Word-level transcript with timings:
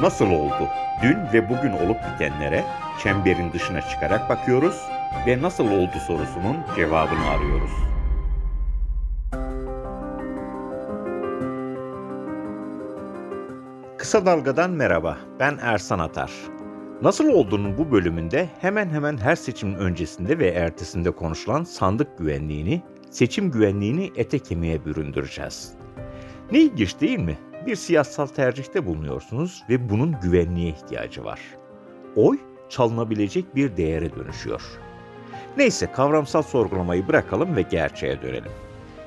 Nasıl 0.00 0.26
oldu? 0.26 0.68
Dün 1.02 1.18
ve 1.32 1.48
bugün 1.48 1.72
olup 1.72 1.96
bitenlere 2.14 2.64
çemberin 3.02 3.52
dışına 3.52 3.80
çıkarak 3.82 4.28
bakıyoruz 4.28 4.82
ve 5.26 5.42
nasıl 5.42 5.64
oldu 5.70 5.96
sorusunun 6.06 6.56
cevabını 6.76 7.26
arıyoruz. 7.28 7.70
Kısa 13.98 14.26
Dalga'dan 14.26 14.70
merhaba, 14.70 15.18
ben 15.40 15.58
Ersan 15.62 15.98
Atar. 15.98 16.32
Nasıl 17.02 17.28
olduğunun 17.28 17.78
bu 17.78 17.92
bölümünde 17.92 18.48
hemen 18.60 18.88
hemen 18.88 19.18
her 19.18 19.36
seçimin 19.36 19.74
öncesinde 19.74 20.38
ve 20.38 20.48
ertesinde 20.48 21.10
konuşulan 21.10 21.64
sandık 21.64 22.18
güvenliğini, 22.18 22.82
seçim 23.10 23.50
güvenliğini 23.50 24.12
ete 24.16 24.38
kemiğe 24.38 24.84
büründüreceğiz. 24.84 25.72
Ne 26.52 26.58
ilginç 26.58 27.00
değil 27.00 27.18
mi? 27.18 27.38
Bir 27.66 27.76
siyasal 27.76 28.26
tercihte 28.26 28.86
bulunuyorsunuz 28.86 29.64
ve 29.70 29.90
bunun 29.90 30.20
güvenliğe 30.22 30.68
ihtiyacı 30.68 31.24
var. 31.24 31.40
Oy 32.16 32.38
çalınabilecek 32.68 33.56
bir 33.56 33.76
değere 33.76 34.14
dönüşüyor. 34.16 34.62
Neyse 35.56 35.92
kavramsal 35.92 36.42
sorgulamayı 36.42 37.08
bırakalım 37.08 37.56
ve 37.56 37.62
gerçeğe 37.62 38.22
dönelim. 38.22 38.52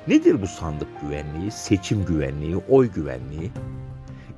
Nedir 0.08 0.42
bu 0.42 0.46
sandık 0.46 0.88
güvenliği, 1.00 1.50
seçim 1.50 2.04
güvenliği, 2.04 2.56
oy 2.68 2.90
güvenliği? 2.92 3.50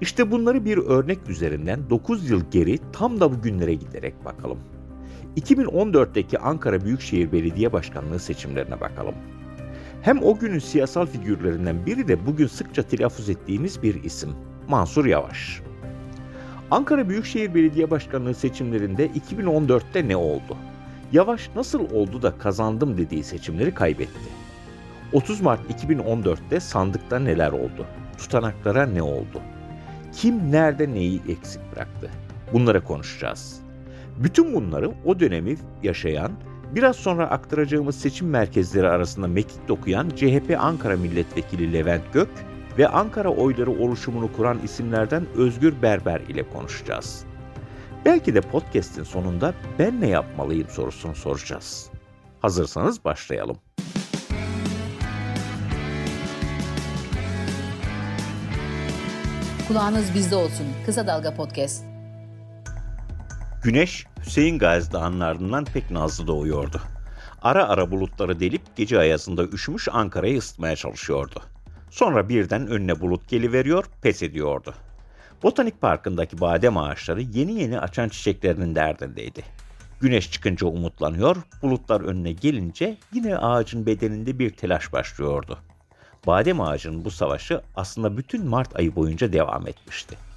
İşte 0.01 0.31
bunları 0.31 0.65
bir 0.65 0.79
örnek 0.79 1.29
üzerinden 1.29 1.91
9 1.91 2.31
yıl 2.31 2.51
geri 2.51 2.79
tam 2.93 3.21
da 3.21 3.33
bu 3.33 3.43
günlere 3.43 3.75
giderek 3.75 4.25
bakalım. 4.25 4.59
2014'teki 5.37 6.39
Ankara 6.39 6.85
Büyükşehir 6.85 7.33
Belediye 7.33 7.73
Başkanlığı 7.73 8.19
seçimlerine 8.19 8.81
bakalım. 8.81 9.15
Hem 10.03 10.23
o 10.23 10.39
günün 10.39 10.59
siyasal 10.59 11.07
figürlerinden 11.07 11.87
biri 11.87 12.09
de 12.09 12.27
bugün 12.27 12.47
sıkça 12.47 12.83
telaffuz 12.83 13.29
ettiğimiz 13.29 13.83
bir 13.83 14.05
isim, 14.05 14.31
Mansur 14.69 15.07
Yavaş. 15.07 15.63
Ankara 16.71 17.09
Büyükşehir 17.09 17.55
Belediye 17.55 17.91
Başkanlığı 17.91 18.35
seçimlerinde 18.35 19.07
2014'te 19.07 20.09
ne 20.09 20.17
oldu? 20.17 20.57
Yavaş 21.13 21.51
nasıl 21.57 21.91
oldu 21.91 22.23
da 22.23 22.39
kazandım 22.39 22.99
dediği 22.99 23.25
seçimleri 23.25 23.75
kaybetti. 23.75 24.31
30 25.13 25.41
Mart 25.41 25.85
2014'te 25.85 26.61
sandıkta 26.61 27.19
neler 27.19 27.53
oldu? 27.53 27.87
Tutanaklara 28.19 28.87
ne 28.87 29.03
oldu? 29.03 29.41
Kim 30.13 30.53
nerede 30.53 30.93
neyi 30.93 31.21
eksik 31.29 31.61
bıraktı? 31.73 32.11
Bunlara 32.53 32.85
konuşacağız. 32.85 33.61
Bütün 34.19 34.55
bunları 34.55 34.93
o 35.05 35.21
dönemi 35.21 35.57
yaşayan, 35.83 36.33
biraz 36.75 36.97
sonra 36.97 37.31
aktaracağımız 37.31 37.97
seçim 37.97 38.29
merkezleri 38.29 38.89
arasında 38.89 39.27
mekik 39.27 39.69
dokuyan 39.69 40.09
CHP 40.09 40.57
Ankara 40.59 40.97
Milletvekili 40.97 41.73
Levent 41.73 42.13
Gök 42.13 42.29
ve 42.79 42.89
Ankara 42.89 43.29
oyları 43.29 43.71
oluşumunu 43.71 44.33
kuran 44.33 44.59
isimlerden 44.65 45.27
Özgür 45.37 45.83
Berber 45.83 46.21
ile 46.21 46.49
konuşacağız. 46.49 47.25
Belki 48.05 48.35
de 48.35 48.41
podcast'in 48.41 49.03
sonunda 49.03 49.55
ben 49.79 50.01
ne 50.01 50.09
yapmalıyım 50.09 50.69
sorusunu 50.69 51.15
soracağız. 51.15 51.91
Hazırsanız 52.41 53.05
başlayalım. 53.05 53.57
Kulağınız 59.69 60.15
bizde 60.15 60.37
olsun. 60.37 60.67
Kısa 60.87 61.07
Dalga 61.07 61.35
Podcast. 61.35 61.92
Güneş 63.63 64.07
Hüseyin 64.27 64.59
Gazi 64.59 64.93
Dağı'nın 64.93 65.65
pek 65.65 65.91
nazlı 65.91 66.27
doğuyordu. 66.27 66.81
Ara 67.43 67.69
ara 67.69 67.91
bulutları 67.91 68.41
delip 68.41 68.77
gece 68.77 68.99
ayazında 68.99 69.45
üşümüş 69.45 69.89
Ankara'yı 69.93 70.39
ısıtmaya 70.39 70.77
çalışıyordu. 70.77 71.43
Sonra 71.91 72.29
birden 72.29 72.67
önüne 72.67 73.01
bulut 73.01 73.29
geliveriyor, 73.29 73.85
pes 74.03 74.23
ediyordu. 74.23 74.75
Botanik 75.43 75.81
Parkı'ndaki 75.81 76.41
badem 76.41 76.77
ağaçları 76.77 77.23
yeni 77.23 77.61
yeni 77.61 77.81
açan 77.81 78.09
çiçeklerinin 78.09 78.75
derdindeydi. 78.75 79.43
Güneş 80.01 80.31
çıkınca 80.31 80.67
umutlanıyor, 80.67 81.37
bulutlar 81.63 82.01
önüne 82.01 82.33
gelince 82.33 82.97
yine 83.13 83.37
ağacın 83.37 83.87
bedeninde 83.87 84.39
bir 84.39 84.51
telaş 84.51 84.93
başlıyordu. 84.93 85.59
Badem 86.27 86.61
ağacının 86.61 87.05
bu 87.05 87.11
savaşı 87.11 87.61
aslında 87.77 88.17
bütün 88.17 88.47
Mart 88.47 88.77
ayı 88.77 88.97
boyunca 88.97 89.33
devam 89.33 89.69
etmişti. 89.69 90.32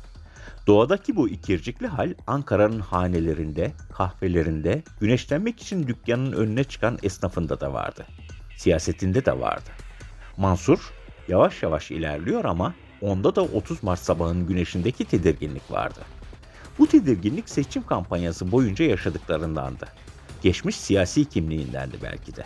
Doğadaki 0.67 1.15
bu 1.15 1.29
ikircikli 1.29 1.87
hal 1.87 2.13
Ankara'nın 2.27 2.79
hanelerinde, 2.79 3.71
kahvelerinde, 3.93 4.83
güneşlenmek 4.99 5.61
için 5.61 5.87
dükkanın 5.87 6.31
önüne 6.31 6.63
çıkan 6.63 6.99
esnafında 7.03 7.59
da 7.59 7.73
vardı. 7.73 8.05
Siyasetinde 8.57 9.25
de 9.25 9.39
vardı. 9.39 9.69
Mansur 10.37 10.93
yavaş 11.27 11.63
yavaş 11.63 11.91
ilerliyor 11.91 12.45
ama 12.45 12.73
onda 13.01 13.35
da 13.35 13.41
30 13.41 13.83
Mart 13.83 13.99
sabahının 13.99 14.47
güneşindeki 14.47 15.05
tedirginlik 15.05 15.71
vardı. 15.71 15.99
Bu 16.79 16.87
tedirginlik 16.87 17.49
seçim 17.49 17.85
kampanyası 17.85 18.51
boyunca 18.51 18.85
yaşadıklarındandı. 18.85 19.85
Geçmiş 20.41 20.75
siyasi 20.75 21.25
kimliğindendi 21.25 21.97
belki 22.03 22.35
de. 22.35 22.43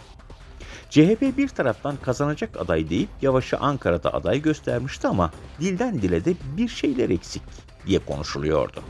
CHP 0.90 1.38
bir 1.38 1.48
taraftan 1.48 1.96
kazanacak 1.96 2.58
aday 2.58 2.90
deyip 2.90 3.10
Yavaş'ı 3.22 3.58
Ankara'da 3.58 4.14
aday 4.14 4.42
göstermişti 4.42 5.08
ama 5.08 5.32
dilden 5.60 6.02
dile 6.02 6.26
de 6.26 6.34
bir 6.58 6.68
şeyler 6.68 7.10
eksik 7.10 7.44
diye 7.90 8.00
konuşuluyordu. 8.00 8.82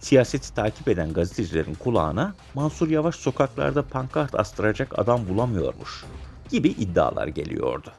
Siyaseti 0.00 0.54
takip 0.54 0.88
eden 0.88 1.12
gazetecilerin 1.12 1.74
kulağına 1.74 2.34
Mansur 2.54 2.88
Yavaş 2.88 3.14
sokaklarda 3.14 3.82
pankart 3.82 4.34
astıracak 4.34 4.98
adam 4.98 5.28
bulamıyormuş 5.28 6.04
gibi 6.50 6.68
iddialar 6.68 7.26
geliyordu. 7.26 7.92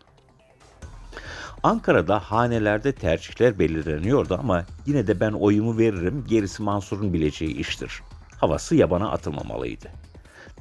Ankara'da 1.64 2.20
hanelerde 2.20 2.92
tercihler 2.92 3.60
belirleniyordu 3.60 4.38
ama 4.40 4.66
yine 4.86 5.08
de 5.08 5.20
ben 5.20 5.32
oyumu 5.32 5.78
veririm 5.78 6.26
gerisi 6.28 6.64
Mansur'un 6.64 7.14
bileceği 7.14 7.58
iştir. 7.58 8.02
Havası 8.38 8.76
yabana 8.76 9.12
atılmamalıydı. 9.12 9.88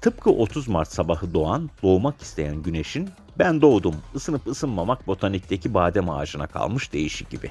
Tıpkı 0.00 0.30
30 0.30 0.68
Mart 0.68 0.92
sabahı 0.92 1.34
doğan, 1.34 1.70
doğmak 1.82 2.22
isteyen 2.22 2.62
güneşin 2.62 3.10
ben 3.38 3.60
doğdum, 3.60 3.94
ısınıp 4.14 4.46
ısınmamak 4.46 5.06
botanikteki 5.06 5.74
badem 5.74 6.10
ağacına 6.10 6.46
kalmış 6.46 6.92
değişi 6.92 7.28
gibi. 7.28 7.50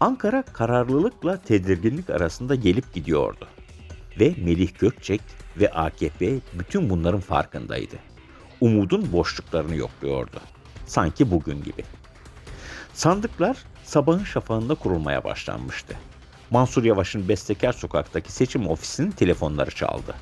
Ankara 0.00 0.42
kararlılıkla 0.42 1.36
tedirginlik 1.36 2.10
arasında 2.10 2.54
gelip 2.54 2.94
gidiyordu. 2.94 3.48
Ve 4.20 4.34
Melih 4.38 4.78
Gökçek 4.78 5.20
ve 5.56 5.70
AKP 5.70 6.38
bütün 6.54 6.90
bunların 6.90 7.20
farkındaydı. 7.20 7.96
Umudun 8.60 9.12
boşluklarını 9.12 9.74
yokluyordu. 9.74 10.40
Sanki 10.86 11.30
bugün 11.30 11.62
gibi. 11.62 11.84
Sandıklar 12.94 13.56
sabahın 13.84 14.24
şafağında 14.24 14.74
kurulmaya 14.74 15.24
başlanmıştı. 15.24 15.94
Mansur 16.50 16.84
Yavaş'ın 16.84 17.28
Bestekar 17.28 17.72
Sokak'taki 17.72 18.32
seçim 18.32 18.68
ofisinin 18.68 19.10
telefonları 19.10 19.70
çaldı. 19.70 20.14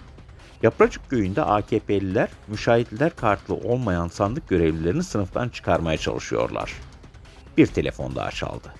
Yapracık 0.62 1.10
köyünde 1.10 1.42
AKP'liler 1.42 2.28
müşahitler 2.48 3.16
kartlı 3.16 3.54
olmayan 3.54 4.08
sandık 4.08 4.48
görevlilerini 4.48 5.02
sınıftan 5.02 5.48
çıkarmaya 5.48 5.98
çalışıyorlar. 5.98 6.72
Bir 7.56 7.66
telefon 7.66 8.16
daha 8.16 8.30
çaldı. 8.30 8.74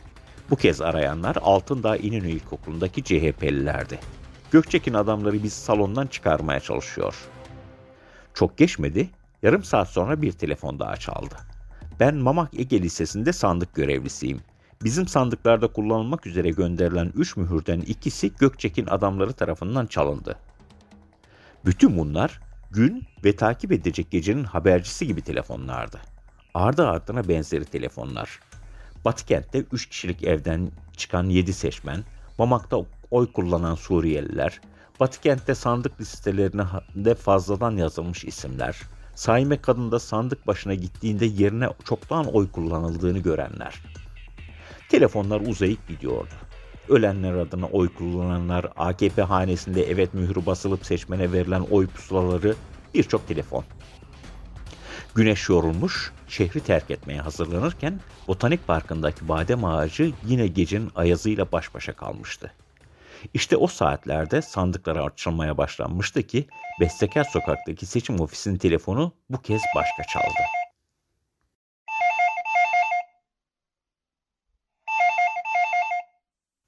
Bu 0.51 0.57
kez 0.57 0.81
arayanlar 0.81 1.37
Altındağ 1.43 1.97
İnönü 1.97 2.31
İlkokulu'ndaki 2.31 3.05
CHP'lilerdi. 3.05 3.99
Gökçek'in 4.51 4.95
adamları 4.95 5.43
bizi 5.43 5.61
salondan 5.61 6.07
çıkarmaya 6.07 6.61
çalışıyor. 6.61 7.15
Çok 8.35 8.59
geçmedi, 8.59 9.11
yarım 9.43 9.65
saat 9.65 9.89
sonra 9.89 10.23
bir 10.23 10.33
telefon 10.33 10.79
daha 10.79 10.97
çaldı. 10.97 11.35
Ben 12.01 12.15
Mamak 12.15 12.61
Ege 12.61 12.83
Lisesi'nde 12.83 13.33
sandık 13.33 13.75
görevlisiyim. 13.75 14.41
Bizim 14.85 15.09
sandıklarda 15.09 15.67
kullanılmak 15.67 16.27
üzere 16.27 16.51
gönderilen 16.51 17.13
üç 17.17 17.37
mühürden 17.37 17.81
ikisi 17.81 18.33
Gökçek'in 18.35 18.87
adamları 18.87 19.33
tarafından 19.33 19.87
çalındı. 19.87 20.37
Bütün 21.65 21.99
bunlar 21.99 22.41
gün 22.71 23.05
ve 23.25 23.37
takip 23.37 23.73
edecek 23.73 24.11
gecenin 24.11 24.45
habercisi 24.45 25.07
gibi 25.07 25.23
telefonlardı. 25.23 26.01
Ardı 26.55 26.89
ardına 26.89 27.29
benzeri 27.29 27.65
telefonlar. 27.65 28.41
Batıkent'te 29.05 29.65
3 29.73 29.89
kişilik 29.89 30.23
evden 30.23 30.71
çıkan 30.97 31.25
7 31.25 31.53
seçmen, 31.53 32.05
Mamak'ta 32.39 32.77
oy 33.11 33.33
kullanan 33.33 33.75
Suriyeliler, 33.75 34.61
Batıkent'te 35.00 35.55
sandık 35.55 36.00
listelerine 36.00 36.65
de 36.95 37.15
fazladan 37.15 37.77
yazılmış 37.77 38.25
isimler, 38.25 38.77
Saime 39.15 39.61
Kadın'da 39.61 39.99
sandık 39.99 40.47
başına 40.47 40.75
gittiğinde 40.75 41.27
yerine 41.27 41.69
çoktan 41.85 42.35
oy 42.35 42.50
kullanıldığını 42.50 43.19
görenler. 43.19 43.75
Telefonlar 44.89 45.41
uzayıp 45.41 45.89
gidiyordu. 45.89 46.35
Ölenler 46.89 47.35
adına 47.35 47.67
oy 47.67 47.89
kullananlar, 47.89 48.67
AKP 48.77 49.23
hanesinde 49.23 49.91
evet 49.91 50.15
mührü 50.15 50.47
basılıp 50.47 50.87
seçmene 50.87 51.33
verilen 51.33 51.61
oy 51.61 51.87
pusulaları, 51.87 52.55
birçok 52.94 53.29
telefon. 53.29 53.65
Güneş 55.14 55.49
yorulmuş, 55.49 56.12
şehri 56.28 56.60
terk 56.60 56.90
etmeye 56.90 57.20
hazırlanırken 57.20 58.00
Botanik 58.28 58.66
Parkı'ndaki 58.66 59.28
badem 59.28 59.64
ağacı 59.64 60.12
yine 60.26 60.46
gecenin 60.46 60.90
ayazıyla 60.94 61.52
baş 61.52 61.75
başa 61.75 61.93
kalmıştı. 61.93 62.52
İşte 63.34 63.56
o 63.56 63.66
saatlerde 63.66 64.43
sandıklara 64.43 65.05
açılmaya 65.05 65.58
başlanmıştı 65.58 66.22
ki 66.22 66.46
Bestekar 66.81 67.25
Sokak'taki 67.25 67.87
seçim 67.87 68.20
ofisinin 68.20 68.58
telefonu 68.58 69.12
bu 69.31 69.43
kez 69.43 69.62
başka 69.76 70.02
çaldı. 70.02 70.43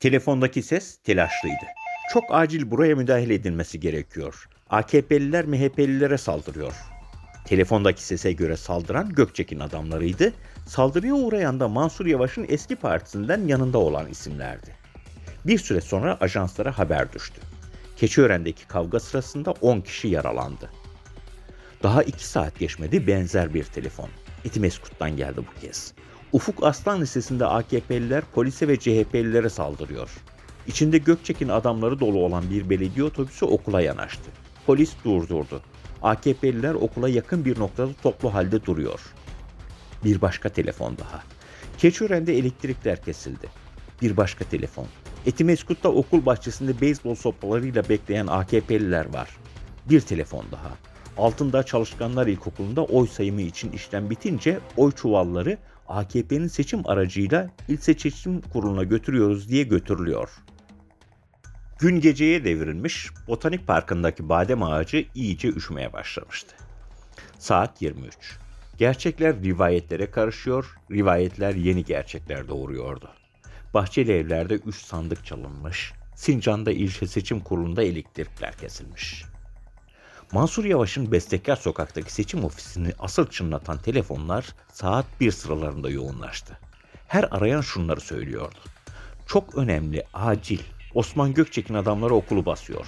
Telefondaki 0.01 0.63
ses 0.63 0.99
telaşlıydı. 0.99 1.67
Çok 2.13 2.25
acil 2.31 2.71
buraya 2.71 2.95
müdahale 2.95 3.35
edilmesi 3.35 3.81
gerekiyor. 3.81 4.49
AKP'liler 4.71 5.45
MHP'lilere 5.45 6.19
saldırıyor. 6.19 7.00
Telefondaki 7.45 8.05
sese 8.05 8.33
göre 8.33 8.57
saldıran 8.57 9.09
Gökçek'in 9.09 9.61
adamlarıydı. 9.61 10.33
Saldırıya 10.67 11.15
uğrayan 11.15 11.61
da 11.61 11.69
Mansur 11.69 12.07
Yavaş'ın 12.07 12.47
eski 12.49 12.77
partisinden 12.77 13.47
yanında 13.47 13.79
olan 13.79 14.07
isimlerdi. 14.07 14.75
Bir 15.47 15.59
süre 15.59 15.81
sonra 15.81 16.19
ajanslara 16.21 16.79
haber 16.79 17.13
düştü. 17.13 17.41
Keçiören'deki 17.97 18.67
kavga 18.67 19.01
sırasında 19.01 19.51
10 19.51 19.81
kişi 19.81 20.09
yaralandı. 20.09 20.71
Daha 21.83 22.03
2 22.03 22.29
saat 22.29 22.59
geçmedi 22.59 23.07
benzer 23.07 23.55
bir 23.55 23.65
telefon. 23.65 24.09
Etimeskut'tan 24.45 25.17
geldi 25.17 25.37
bu 25.37 25.61
kez. 25.61 25.95
Ufuk 26.33 26.65
Aslan 26.65 27.01
Lisesi'nde 27.01 27.47
AKP'liler 27.47 28.25
polise 28.35 28.69
ve 28.69 28.77
CHP'lilere 28.77 29.49
saldırıyor. 29.49 30.11
İçinde 30.67 30.99
Gökçek'in 30.99 31.49
adamları 31.49 32.01
dolu 32.01 32.19
olan 32.19 32.51
bir 32.51 32.71
belediye 32.71 33.05
otobüsü 33.05 33.45
okula 33.45 33.81
yanaştı. 33.81 34.31
Polis 34.67 34.93
durdurdu. 35.05 35.63
AKP'liler 36.03 36.75
okula 36.75 37.09
yakın 37.09 37.45
bir 37.45 37.59
noktada 37.59 37.93
toplu 38.03 38.35
halde 38.35 38.65
duruyor. 38.65 39.01
Bir 40.05 40.21
başka 40.21 40.49
telefon 40.49 40.99
daha. 40.99 41.23
Keçiören'de 41.79 42.39
elektrikler 42.39 43.03
kesildi. 43.03 43.49
Bir 44.03 44.17
başka 44.17 44.45
telefon. 44.45 44.87
Etimeskut'ta 45.27 45.89
okul 45.89 46.27
bahçesinde 46.27 46.81
beyzbol 46.81 47.15
sopalarıyla 47.15 47.89
bekleyen 47.89 48.27
AKP'liler 48.27 49.15
var. 49.15 49.29
Bir 49.91 50.01
telefon 50.01 50.45
daha. 50.53 50.71
Altında 51.17 51.63
Çalışkanlar 51.63 52.27
İlkokulu'nda 52.27 52.85
oy 52.85 53.09
sayımı 53.09 53.43
için 53.43 53.73
işlem 53.73 54.11
bitince 54.11 54.59
oy 54.77 54.93
çuvalları 54.93 55.59
AKP'nin 55.89 56.47
seçim 56.47 56.89
aracıyla 56.89 57.51
İl 57.69 57.77
Seçim 57.77 58.41
Kurulu'na 58.41 58.85
götürüyoruz 58.85 59.49
diye 59.49 59.63
götürülüyor. 59.63 60.31
Gün 61.81 62.01
geceye 62.01 62.45
devrilmiş, 62.45 63.11
Botanik 63.29 63.67
Parkı'ndaki 63.67 64.29
badem 64.29 64.63
ağacı 64.63 65.07
iyice 65.15 65.49
üşümeye 65.49 65.93
başlamıştı. 65.93 66.55
Saat 67.39 67.83
23. 67.83 68.17
Gerçekler 68.79 69.43
rivayetlere 69.43 70.11
karışıyor, 70.11 70.77
rivayetler 70.91 71.55
yeni 71.55 71.85
gerçekler 71.85 72.49
doğuruyordu. 72.49 73.11
Bahçeli 73.75 74.13
evlerde 74.13 74.55
üç 74.55 74.77
sandık 74.77 75.27
çalınmış, 75.27 75.93
Sincan'da 76.15 76.73
ilçe 76.73 77.07
seçim 77.07 77.41
kurulunda 77.41 77.83
elektrikler 77.83 78.57
kesilmiş. 78.57 79.25
Mansur 80.33 80.65
Yavaş'ın 80.65 81.13
Bestekar 81.13 81.57
Sokak'taki 81.57 82.13
seçim 82.13 82.45
ofisini 82.45 82.93
asıl 82.99 83.27
çınlatan 83.27 83.79
telefonlar 83.79 84.47
saat 84.73 85.07
bir 85.21 85.31
sıralarında 85.33 85.91
yoğunlaştı. 85.91 86.59
Her 87.09 87.29
arayan 87.31 87.61
şunları 87.61 88.01
söylüyordu. 88.01 88.59
Çok 89.27 89.55
önemli, 89.55 90.05
acil. 90.15 90.61
Osman 90.95 91.35
Gökçek'in 91.35 91.75
adamları 91.75 92.15
okulu 92.15 92.47
basıyor. 92.47 92.87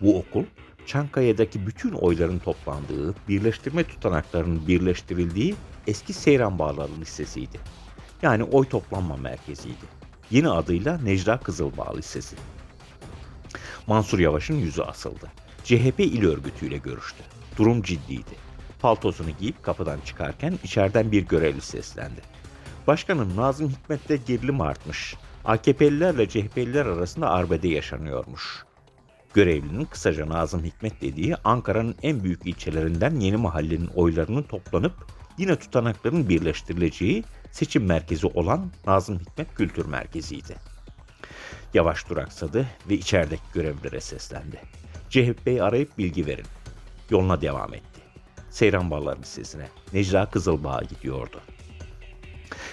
Bu 0.00 0.18
okul, 0.18 0.44
Çankaya'daki 0.86 1.66
bütün 1.66 1.92
oyların 1.92 2.38
toplandığı, 2.38 3.14
birleştirme 3.28 3.84
tutanaklarının 3.84 4.68
birleştirildiği 4.68 5.54
eski 5.86 6.12
Seyran 6.12 6.58
Bağları 6.58 7.00
Lisesi'ydi. 7.00 7.60
Yani 8.22 8.42
oy 8.42 8.68
toplanma 8.68 9.16
merkeziydi. 9.16 9.86
Yeni 10.30 10.48
adıyla 10.48 10.98
Necla 10.98 11.40
Kızılbağ 11.40 11.96
Lisesi. 11.96 12.36
Mansur 13.86 14.18
Yavaş'ın 14.18 14.54
yüzü 14.54 14.82
asıldı. 14.82 15.32
CHP 15.64 16.00
il 16.00 16.24
örgütüyle 16.24 16.78
görüştü. 16.78 17.22
Durum 17.56 17.82
ciddiydi. 17.82 18.36
Paltosunu 18.80 19.30
giyip 19.40 19.62
kapıdan 19.62 19.98
çıkarken 20.04 20.58
içeriden 20.64 21.12
bir 21.12 21.22
görevli 21.22 21.60
seslendi. 21.60 22.20
Başkanım 22.86 23.36
Nazım 23.36 23.70
Hikmet'te 23.70 24.16
gerilim 24.16 24.60
artmış. 24.60 25.14
AKP'lilerle 25.46 26.28
CHP'liler 26.28 26.86
arasında 26.86 27.30
arbede 27.30 27.68
yaşanıyormuş. 27.68 28.64
Görevlinin 29.34 29.84
kısaca 29.84 30.28
Nazım 30.28 30.64
Hikmet 30.64 31.00
dediği 31.00 31.36
Ankara'nın 31.36 31.94
en 32.02 32.24
büyük 32.24 32.46
ilçelerinden 32.46 33.20
Yeni 33.20 33.36
Mahallenin 33.36 33.86
oylarının 33.86 34.42
toplanıp 34.42 34.92
yine 35.38 35.56
tutanakların 35.56 36.28
birleştirileceği 36.28 37.24
seçim 37.50 37.84
merkezi 37.84 38.26
olan 38.26 38.72
Nazım 38.86 39.18
Hikmet 39.18 39.54
Kültür 39.54 39.86
Merkezi'ydi. 39.86 40.56
Yavaş 41.74 42.08
duraksadı 42.08 42.66
ve 42.88 42.94
içerideki 42.94 43.42
görevlilere 43.54 44.00
seslendi. 44.00 44.60
CHP'yi 45.10 45.62
arayıp 45.62 45.98
bilgi 45.98 46.26
verin. 46.26 46.46
Yoluna 47.10 47.40
devam 47.40 47.74
etti. 47.74 48.00
Seyran 48.50 48.90
Bağlar 48.90 49.18
Lisesi'ne 49.18 49.68
Necla 49.92 50.30
Kızılbağ'a 50.30 50.82
gidiyordu. 50.82 51.40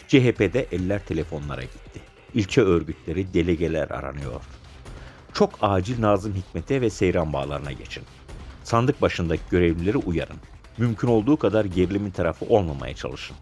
CHP'de 0.08 0.68
eller 0.72 1.06
telefonlara 1.06 1.62
gitti. 1.62 2.03
İlçe 2.34 2.62
örgütleri, 2.62 3.34
delegeler 3.34 3.90
aranıyor. 3.90 4.42
Çok 5.34 5.52
acil 5.62 6.02
Nazım 6.02 6.34
Hikmet'e 6.34 6.82
ve 6.82 6.90
Seyran 6.90 7.34
Bağlarına 7.34 7.72
geçin. 7.72 8.04
Sandık 8.64 9.02
başındaki 9.02 9.44
görevlileri 9.52 9.98
uyarın. 9.98 10.38
Mümkün 10.78 11.08
olduğu 11.08 11.38
kadar 11.38 11.66
gerilimin 11.66 12.12
tarafı 12.12 12.46
olmamaya 12.46 12.96
çalışın. 12.96 13.38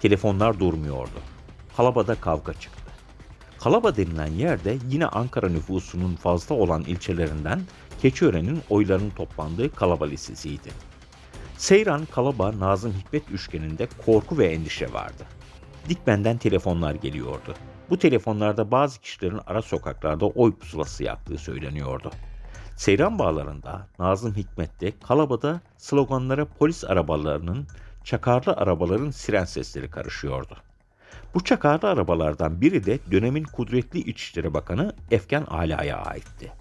Telefonlar 0.00 0.58
durmuyordu. 0.60 1.20
Kalaba'da 1.76 2.14
kavga 2.14 2.52
çıktı. 2.52 2.92
Kalaba 3.60 3.96
denilen 3.96 4.32
yerde 4.32 4.78
yine 4.90 5.06
Ankara 5.06 5.48
nüfusunun 5.48 6.14
fazla 6.14 6.54
olan 6.54 6.82
ilçelerinden 6.82 7.60
Keçiören'in 8.02 8.60
oylarının 8.70 9.10
toplandığı 9.10 9.74
Kalaba 9.74 10.06
Lisesi'ydi. 10.06 10.70
Seyran, 11.56 12.06
Kalaba, 12.06 12.58
Nazım 12.58 12.92
Hikmet 12.92 13.30
üçgeninde 13.30 13.88
korku 14.06 14.38
ve 14.38 14.46
endişe 14.46 14.92
vardı. 14.92 15.24
Dikmen'den 15.88 16.38
telefonlar 16.38 16.94
geliyordu. 16.94 17.54
Bu 17.94 17.98
telefonlarda 17.98 18.70
bazı 18.70 19.00
kişilerin 19.00 19.40
ara 19.46 19.62
sokaklarda 19.62 20.26
oy 20.26 20.56
pusulası 20.56 21.04
yaptığı 21.04 21.38
söyleniyordu. 21.38 22.10
Seyran 22.76 23.18
bağlarında, 23.18 23.86
Nazım 23.98 24.34
Hikmet'te, 24.34 24.92
Kalaba'da 25.00 25.60
sloganlara 25.78 26.44
polis 26.44 26.84
arabalarının, 26.84 27.66
çakarlı 28.04 28.52
arabaların 28.52 29.10
siren 29.10 29.44
sesleri 29.44 29.90
karışıyordu. 29.90 30.56
Bu 31.34 31.44
çakarlı 31.44 31.88
arabalardan 31.88 32.60
biri 32.60 32.86
de 32.86 32.98
dönemin 33.10 33.44
kudretli 33.44 33.98
İçişleri 33.98 34.54
Bakanı 34.54 34.92
Efkan 35.10 35.44
Ala'ya 35.44 35.96
aitti. 35.96 36.52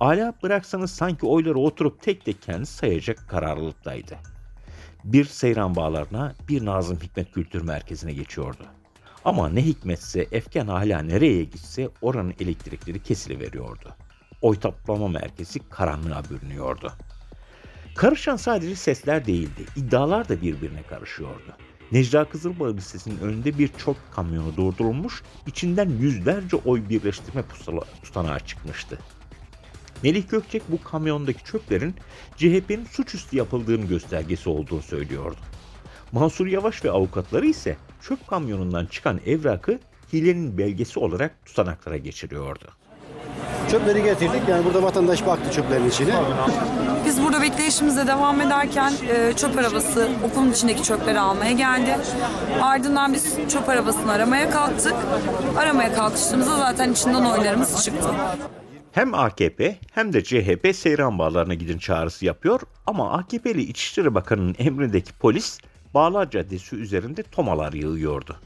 Ala 0.00 0.34
bıraksanız 0.42 0.90
sanki 0.90 1.26
oyları 1.26 1.58
oturup 1.58 2.02
tek 2.02 2.24
tek 2.24 2.42
kendisi 2.42 2.76
sayacak 2.76 3.28
kararlılıktaydı. 3.28 4.16
Bir 5.04 5.24
Seyran 5.24 5.76
Bağlarına, 5.76 6.34
bir 6.48 6.64
Nazım 6.64 6.98
Hikmet 7.00 7.32
Kültür 7.32 7.62
Merkezi'ne 7.62 8.12
geçiyordu. 8.12 8.62
Ama 9.28 9.48
ne 9.48 9.64
hikmetse 9.64 10.26
Efkan 10.32 10.66
hala 10.66 11.02
nereye 11.02 11.44
gitse 11.44 11.88
oranın 12.02 12.34
elektrikleri 12.40 13.02
kesiliveriyordu. 13.02 13.94
Oy 14.42 14.60
toplama 14.60 15.08
merkezi 15.08 15.68
karanlığa 15.68 16.22
bürünüyordu. 16.30 16.92
Karışan 17.96 18.36
sadece 18.36 18.76
sesler 18.76 19.26
değildi, 19.26 19.64
iddialar 19.76 20.28
da 20.28 20.42
birbirine 20.42 20.82
karışıyordu. 20.82 21.56
Necla 21.92 22.24
Kızılbağ 22.24 22.74
Lisesi'nin 22.74 23.18
önünde 23.18 23.58
bir 23.58 23.68
çöp 23.68 23.96
kamyonu 24.10 24.56
durdurulmuş, 24.56 25.22
içinden 25.46 25.88
yüzlerce 25.88 26.56
oy 26.56 26.88
birleştirme 26.88 27.42
pusula 27.42 27.84
tutanağı 28.02 28.40
çıkmıştı. 28.40 28.98
Melih 30.02 30.28
Gökçek 30.28 30.62
bu 30.68 30.82
kamyondaki 30.82 31.44
çöplerin 31.44 31.94
CHP'nin 32.36 32.84
suçüstü 32.84 33.36
yapıldığını 33.36 33.84
göstergesi 33.84 34.48
olduğunu 34.48 34.82
söylüyordu. 34.82 35.38
Mansur 36.12 36.46
Yavaş 36.46 36.84
ve 36.84 36.90
avukatları 36.90 37.46
ise 37.46 37.76
çöp 38.02 38.26
kamyonundan 38.26 38.86
çıkan 38.86 39.20
evrakı 39.26 39.78
hilenin 40.12 40.58
belgesi 40.58 40.98
olarak 40.98 41.46
tutanaklara 41.46 41.96
geçiriyordu. 41.96 42.68
Çöpleri 43.70 44.02
getirdik. 44.02 44.48
Yani 44.48 44.64
burada 44.64 44.82
vatandaş 44.82 45.26
baktı 45.26 45.52
çöplerin 45.52 45.88
içine. 45.88 46.14
Biz 47.04 47.22
burada 47.22 47.42
bekleyişimize 47.42 48.06
devam 48.06 48.40
ederken 48.40 48.92
e, 49.08 49.32
çöp 49.32 49.58
arabası 49.58 50.08
okulun 50.24 50.52
içindeki 50.52 50.82
çöpleri 50.82 51.20
almaya 51.20 51.52
geldi. 51.52 51.96
Ardından 52.62 53.12
biz 53.12 53.36
çöp 53.48 53.68
arabasını 53.68 54.12
aramaya 54.12 54.50
kalktık. 54.50 54.94
Aramaya 55.56 55.94
kalkıştığımızda 55.94 56.56
zaten 56.56 56.92
içinden 56.92 57.24
oylarımız 57.24 57.84
çıktı. 57.84 58.08
Hem 58.92 59.14
AKP 59.14 59.76
hem 59.92 60.12
de 60.12 60.24
CHP 60.24 60.76
Seyran 60.76 61.18
Bağları'na 61.18 61.54
gidin 61.54 61.78
çağrısı 61.78 62.24
yapıyor 62.24 62.60
ama 62.86 63.12
AKP'li 63.12 63.62
İçişleri 63.62 64.14
Bakanı'nın 64.14 64.56
emrindeki 64.58 65.12
polis 65.12 65.58
Bağlar 65.94 66.30
Caddesi 66.30 66.76
üzerinde 66.76 67.22
tomalar 67.22 67.72
yığıyordu. 67.72 68.36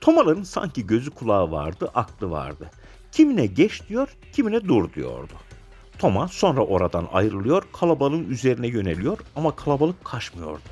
Tomaların 0.00 0.42
sanki 0.42 0.86
gözü 0.86 1.10
kulağı 1.10 1.50
vardı, 1.50 1.90
aklı 1.94 2.30
vardı. 2.30 2.70
Kimine 3.12 3.46
geç 3.46 3.88
diyor, 3.88 4.16
kimine 4.32 4.64
dur 4.64 4.92
diyordu. 4.92 5.32
Toma 5.98 6.28
sonra 6.28 6.60
oradan 6.60 7.08
ayrılıyor, 7.12 7.62
kalabalığın 7.72 8.30
üzerine 8.30 8.66
yöneliyor 8.66 9.18
ama 9.36 9.56
kalabalık 9.56 10.04
kaçmıyordu. 10.04 10.68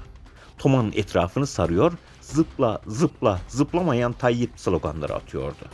Toma'nın 0.59 0.92
etrafını 0.92 1.47
sarıyor, 1.47 1.92
zıpla, 2.21 2.80
zıpla, 2.87 3.40
zıplamayan 3.49 4.12
Tayyip 4.12 4.50
sloganları 4.56 5.14
atıyordu. 5.14 5.64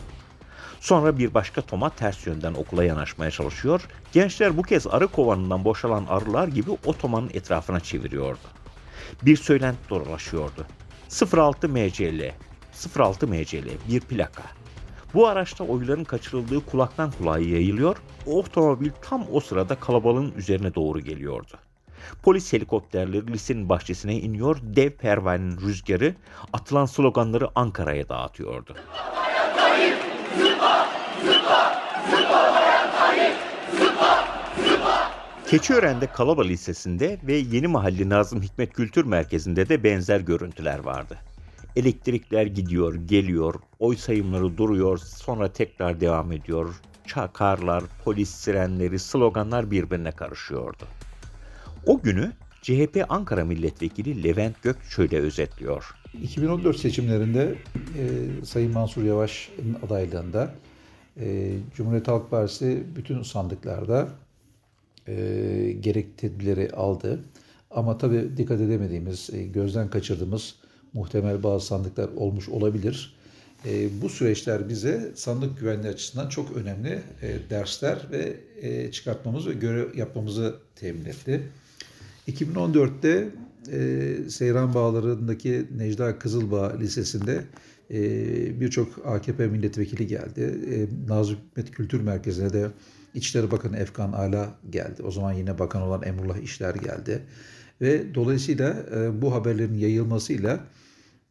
Sonra 0.80 1.18
bir 1.18 1.35
başka 1.35 1.62
Toma 1.62 1.90
ters 1.90 2.26
yönden 2.26 2.54
okula 2.54 2.85
yanaşmaya 2.85 3.30
çalışıyor. 3.30 3.88
Gençler 4.12 4.56
bu 4.56 4.62
kez 4.62 4.87
arı 4.87 5.09
kovanından 5.09 5.64
boşalan 5.64 6.06
arılar 6.09 6.49
gibi 6.49 6.70
o 6.85 6.92
Toma'nın 6.92 7.30
etrafına 7.35 7.80
çeviriyordu. 7.80 8.60
Bir 9.23 9.37
söylenti 9.37 9.90
dolaşıyordu. 9.90 10.67
06 11.37 11.69
MCL, 11.69 12.33
06 12.99 13.26
MCL 13.26 13.69
bir 13.88 14.00
plaka. 14.00 14.43
Bu 15.14 15.26
araçta 15.26 15.64
oyların 15.64 16.05
kaçırıldığı 16.05 16.67
kulaktan 16.67 17.11
kulağa 17.11 17.38
yayılıyor. 17.38 17.97
O 18.26 18.38
otomobil 18.38 18.90
tam 19.02 19.26
o 19.33 19.40
sırada 19.40 19.75
kalabalığın 19.75 20.33
üzerine 20.37 20.75
doğru 20.75 21.00
geliyordu. 21.00 21.59
Polis 22.23 22.52
helikopterleri 22.52 23.33
lisenin 23.33 23.69
bahçesine 23.69 24.14
iniyor, 24.14 24.57
dev 24.62 24.90
pervanenin 24.90 25.61
rüzgarı 25.61 26.14
atılan 26.52 26.87
sloganları 26.87 27.49
Ankara'ya 27.55 28.09
dağıtıyordu. 28.09 28.76
Keçiören'de 35.50 36.07
Kalaba 36.07 36.42
Lisesi'nde 36.42 37.19
ve 37.26 37.35
Yeni 37.35 37.66
Mahalle 37.66 38.09
Nazım 38.09 38.42
Hikmet 38.42 38.73
Kültür 38.73 39.04
Merkezi'nde 39.04 39.69
de 39.69 39.85
benzer 39.85 40.21
görüntüler 40.21 40.78
vardı. 40.78 41.19
Elektrikler 41.76 42.47
gidiyor, 42.47 42.95
geliyor, 42.95 43.54
oy 43.78 43.97
sayımları 43.97 44.59
duruyor, 44.59 44.99
sonra 44.99 45.52
tekrar 45.52 46.00
devam 46.00 46.33
ediyor. 46.33 46.75
Çakarlar, 47.07 47.85
polis 48.04 48.30
sirenleri, 48.30 48.99
sloganlar 48.99 49.71
birbirine 49.71 50.11
karışıyordu. 50.11 50.85
O 51.87 52.00
günü 52.02 52.33
CHP 52.62 53.04
Ankara 53.09 53.45
Milletvekili 53.45 54.25
Levent 54.25 54.62
Gök 54.62 54.83
şöyle 54.83 55.19
özetliyor. 55.19 55.95
2014 56.23 56.76
seçimlerinde 56.76 57.54
e, 57.99 58.45
Sayın 58.45 58.73
Mansur 58.73 59.02
Yavaş'ın 59.04 59.76
adaylığında 59.87 60.54
e, 61.21 61.52
Cumhuriyet 61.76 62.09
Halk 62.09 62.30
Partisi 62.30 62.85
bütün 62.97 63.23
sandıklarda 63.23 64.09
e, 65.09 65.76
gerek 65.80 66.07
aldı. 66.75 67.21
Ama 67.71 67.99
tabii 67.99 68.37
dikkat 68.37 68.61
edemediğimiz, 68.61 69.30
e, 69.33 69.42
gözden 69.42 69.90
kaçırdığımız 69.90 70.54
muhtemel 70.92 71.42
bazı 71.42 71.66
sandıklar 71.66 72.09
olmuş 72.16 72.49
olabilir. 72.49 73.14
E, 73.66 74.02
bu 74.02 74.09
süreçler 74.09 74.69
bize 74.69 75.12
sandık 75.14 75.61
güvenliği 75.61 75.92
açısından 75.92 76.28
çok 76.28 76.57
önemli 76.57 77.02
e, 77.23 77.50
dersler 77.50 77.99
ve 78.11 78.37
e, 78.61 78.92
çıkartmamız 78.92 79.47
ve 79.47 79.52
görev 79.52 79.99
yapmamızı 79.99 80.57
temin 80.76 81.04
etti. 81.04 81.42
2014'te 82.28 83.28
e, 83.73 84.30
Seyran 84.30 84.75
Bağları'ndaki 84.75 85.66
Necla 85.76 86.19
Kızılbağ 86.19 86.76
Lisesi'nde 86.78 87.45
e, 87.90 88.61
birçok 88.61 89.07
AKP 89.07 89.47
milletvekili 89.47 90.07
geldi. 90.07 90.61
E, 90.71 91.09
Nazım 91.09 91.37
Hikmet 91.50 91.71
Kültür 91.71 92.00
Merkezi'ne 92.00 92.52
de 92.52 92.71
İçişleri 93.14 93.50
Bakanı 93.50 93.76
Efkan 93.76 94.12
Ala 94.12 94.55
geldi. 94.71 95.02
O 95.02 95.11
zaman 95.11 95.33
yine 95.33 95.59
bakan 95.59 95.83
olan 95.83 96.02
Emrullah 96.02 96.38
İşler 96.38 96.75
geldi. 96.75 97.23
Ve 97.81 98.14
dolayısıyla 98.14 98.76
e, 98.97 99.23
bu 99.23 99.35
haberlerin 99.35 99.79
yayılmasıyla 99.79 100.61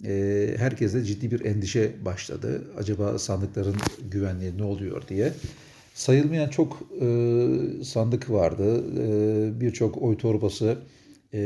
e, 0.05 0.55
herkeste 0.57 1.03
ciddi 1.03 1.31
bir 1.31 1.45
endişe 1.45 2.05
başladı. 2.05 2.63
Acaba 2.77 3.19
sandıkların 3.19 3.75
güvenliği 4.11 4.57
ne 4.57 4.63
oluyor 4.63 5.07
diye. 5.07 5.33
Sayılmayan 5.93 6.49
çok 6.49 6.81
e, 7.01 7.05
sandık 7.83 8.29
vardı. 8.29 8.83
E, 8.97 9.61
Birçok 9.61 10.01
oy 10.01 10.17
torbası 10.17 10.77
e, 11.33 11.39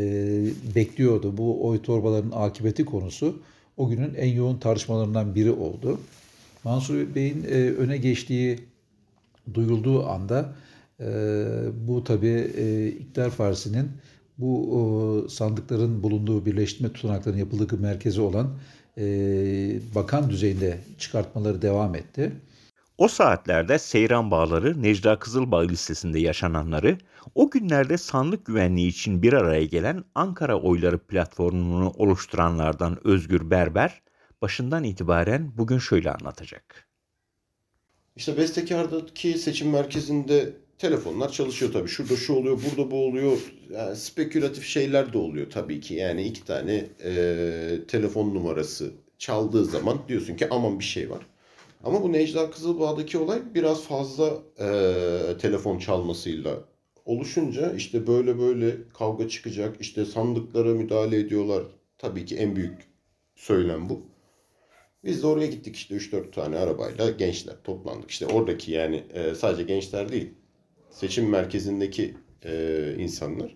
bekliyordu. 0.75 1.37
Bu 1.37 1.67
oy 1.67 1.81
torbalarının 1.81 2.31
akıbeti 2.35 2.85
konusu 2.85 3.41
o 3.77 3.89
günün 3.89 4.13
en 4.13 4.33
yoğun 4.33 4.57
tartışmalarından 4.57 5.35
biri 5.35 5.51
oldu. 5.51 5.99
Mansur 6.63 7.15
Bey'in 7.15 7.43
e, 7.43 7.71
öne 7.71 7.97
geçtiği 7.97 8.59
duyulduğu 9.53 10.07
anda 10.07 10.55
e, 10.99 11.05
bu 11.87 12.03
tabii 12.03 12.51
e, 12.57 12.87
İktidar 12.87 13.35
Partisi'nin 13.35 13.91
bu 14.37 14.79
o, 14.79 15.27
sandıkların 15.29 16.03
bulunduğu 16.03 16.45
birleştirme 16.45 16.93
tutanaklarının 16.93 17.39
yapıldığı 17.39 17.77
merkezi 17.77 18.21
olan 18.21 18.57
e, 18.97 19.05
bakan 19.95 20.29
düzeyinde 20.29 20.79
çıkartmaları 20.97 21.61
devam 21.61 21.95
etti. 21.95 22.31
O 22.97 23.07
saatlerde 23.07 23.79
Seyran 23.79 24.31
Bağları 24.31 24.83
Necla 24.83 25.19
Kızılbağ 25.19 25.61
Lisesi'nde 25.61 26.19
yaşananları, 26.19 26.97
o 27.35 27.49
günlerde 27.49 27.97
sandık 27.97 28.45
güvenliği 28.45 28.87
için 28.87 29.21
bir 29.21 29.33
araya 29.33 29.65
gelen 29.65 30.03
Ankara 30.15 30.59
Oyları 30.59 30.97
platformunu 30.97 31.89
oluşturanlardan 31.89 33.07
Özgür 33.07 33.49
Berber, 33.49 34.01
başından 34.41 34.83
itibaren 34.83 35.51
bugün 35.57 35.77
şöyle 35.77 36.11
anlatacak. 36.11 36.92
İşte 38.15 38.37
Bestekar'daki 38.37 39.37
seçim 39.37 39.69
merkezinde 39.69 40.53
telefonlar 40.77 41.31
çalışıyor 41.31 41.73
tabii. 41.73 41.87
Şurada 41.89 42.15
şu 42.15 42.33
oluyor, 42.33 42.59
burada 42.69 42.91
bu 42.91 43.05
oluyor. 43.05 43.37
Yani 43.71 43.95
spekülatif 43.95 44.65
şeyler 44.65 45.13
de 45.13 45.17
oluyor 45.17 45.49
tabii 45.49 45.81
ki. 45.81 45.93
Yani 45.93 46.23
iki 46.23 46.45
tane 46.45 46.85
e, 47.03 47.79
telefon 47.87 48.35
numarası 48.35 48.91
çaldığı 49.17 49.65
zaman 49.65 49.99
diyorsun 50.07 50.35
ki 50.35 50.47
aman 50.49 50.79
bir 50.79 50.83
şey 50.83 51.09
var. 51.09 51.21
Ama 51.83 52.03
bu 52.03 52.11
Necla 52.11 52.51
Kızılbağ'daki 52.51 53.17
olay 53.17 53.41
biraz 53.55 53.83
fazla 53.83 54.33
e, 54.59 54.67
telefon 55.41 55.79
çalmasıyla 55.79 56.59
oluşunca 57.05 57.73
işte 57.73 58.07
böyle 58.07 58.39
böyle 58.39 58.75
kavga 58.93 59.27
çıkacak. 59.27 59.75
İşte 59.81 60.05
sandıklara 60.05 60.69
müdahale 60.69 61.19
ediyorlar. 61.19 61.63
Tabii 61.97 62.25
ki 62.25 62.35
en 62.35 62.55
büyük 62.55 62.77
söylem 63.35 63.89
bu. 63.89 64.12
Biz 65.03 65.23
de 65.23 65.27
oraya 65.27 65.47
gittik 65.47 65.75
işte 65.75 65.95
3-4 65.95 66.31
tane 66.31 66.57
arabayla 66.57 67.09
gençler 67.09 67.55
toplandık. 67.63 68.11
İşte 68.11 68.27
oradaki 68.27 68.71
yani 68.71 69.03
e, 69.13 69.35
sadece 69.35 69.63
gençler 69.63 70.11
değil 70.11 70.33
seçim 70.89 71.29
merkezindeki 71.29 72.17
e, 72.45 72.95
insanlar. 72.99 73.55